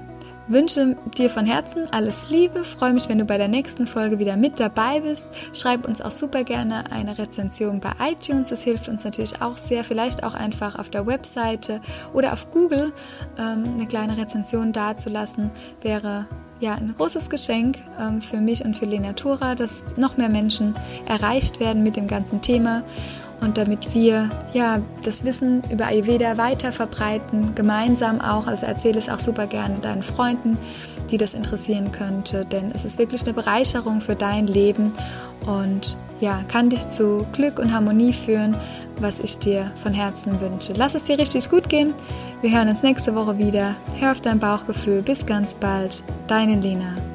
wünsche 0.48 0.96
dir 1.16 1.30
von 1.30 1.46
Herzen 1.46 1.86
alles 1.92 2.30
Liebe, 2.30 2.64
freue 2.64 2.92
mich, 2.92 3.08
wenn 3.08 3.18
du 3.18 3.24
bei 3.24 3.38
der 3.38 3.48
nächsten 3.48 3.86
Folge 3.86 4.18
wieder 4.18 4.36
mit 4.36 4.58
dabei 4.58 5.00
bist. 5.00 5.28
Schreib 5.52 5.86
uns 5.86 6.00
auch 6.00 6.10
super 6.10 6.44
gerne 6.44 6.90
eine 6.90 7.18
Rezension 7.18 7.80
bei 7.80 7.92
iTunes, 8.00 8.48
das 8.48 8.62
hilft 8.62 8.88
uns 8.88 9.04
natürlich 9.04 9.40
auch 9.42 9.58
sehr. 9.58 9.84
Vielleicht 9.84 10.24
auch 10.24 10.34
einfach 10.34 10.78
auf 10.78 10.88
der 10.88 11.06
Webseite 11.06 11.80
oder 12.12 12.32
auf 12.32 12.50
Google 12.50 12.92
ähm, 13.38 13.74
eine 13.74 13.86
kleine 13.86 14.16
Rezension 14.16 14.72
dazulassen, 14.72 15.50
wäre 15.82 16.26
ja 16.60 16.74
ein 16.74 16.94
großes 16.96 17.30
Geschenk 17.30 17.78
ähm, 18.00 18.20
für 18.20 18.38
mich 18.38 18.64
und 18.64 18.76
für 18.76 18.86
Lenatura, 18.86 19.54
dass 19.54 19.96
noch 19.96 20.16
mehr 20.16 20.28
Menschen 20.28 20.76
erreicht 21.06 21.60
werden 21.60 21.82
mit 21.82 21.96
dem 21.96 22.08
ganzen 22.08 22.42
Thema 22.42 22.82
und 23.40 23.56
damit 23.56 23.94
wir 23.94 24.30
ja 24.52 24.80
das 25.04 25.24
Wissen 25.24 25.62
über 25.70 25.86
Ayurveda 25.86 26.38
weiter 26.38 26.72
verbreiten, 26.72 27.54
gemeinsam 27.54 28.20
auch. 28.20 28.46
Also 28.46 28.66
erzähle 28.66 28.98
es 28.98 29.08
auch 29.08 29.20
super 29.20 29.46
gerne 29.46 29.78
deinen 29.78 30.02
Freunden, 30.02 30.58
die 31.10 31.18
das 31.18 31.34
interessieren 31.34 31.92
könnte, 31.92 32.44
denn 32.44 32.70
es 32.74 32.84
ist 32.84 32.98
wirklich 32.98 33.22
eine 33.24 33.34
Bereicherung 33.34 34.00
für 34.00 34.14
dein 34.14 34.46
Leben 34.46 34.92
und 35.46 35.96
ja, 36.20 36.42
kann 36.48 36.68
dich 36.68 36.88
zu 36.88 37.26
Glück 37.32 37.58
und 37.58 37.72
Harmonie 37.72 38.12
führen, 38.12 38.56
was 39.00 39.20
ich 39.20 39.38
dir 39.38 39.70
von 39.76 39.94
Herzen 39.94 40.40
wünsche. 40.40 40.72
Lass 40.76 40.94
es 40.94 41.04
dir 41.04 41.18
richtig 41.18 41.48
gut 41.48 41.68
gehen. 41.68 41.94
Wir 42.40 42.50
hören 42.50 42.68
uns 42.68 42.82
nächste 42.82 43.14
Woche 43.14 43.38
wieder. 43.38 43.76
Hör 44.00 44.12
auf 44.12 44.20
dein 44.20 44.40
Bauchgefühl. 44.40 45.02
Bis 45.02 45.26
ganz 45.26 45.54
bald. 45.54 46.02
Deine 46.26 46.56
Lena. 46.56 47.07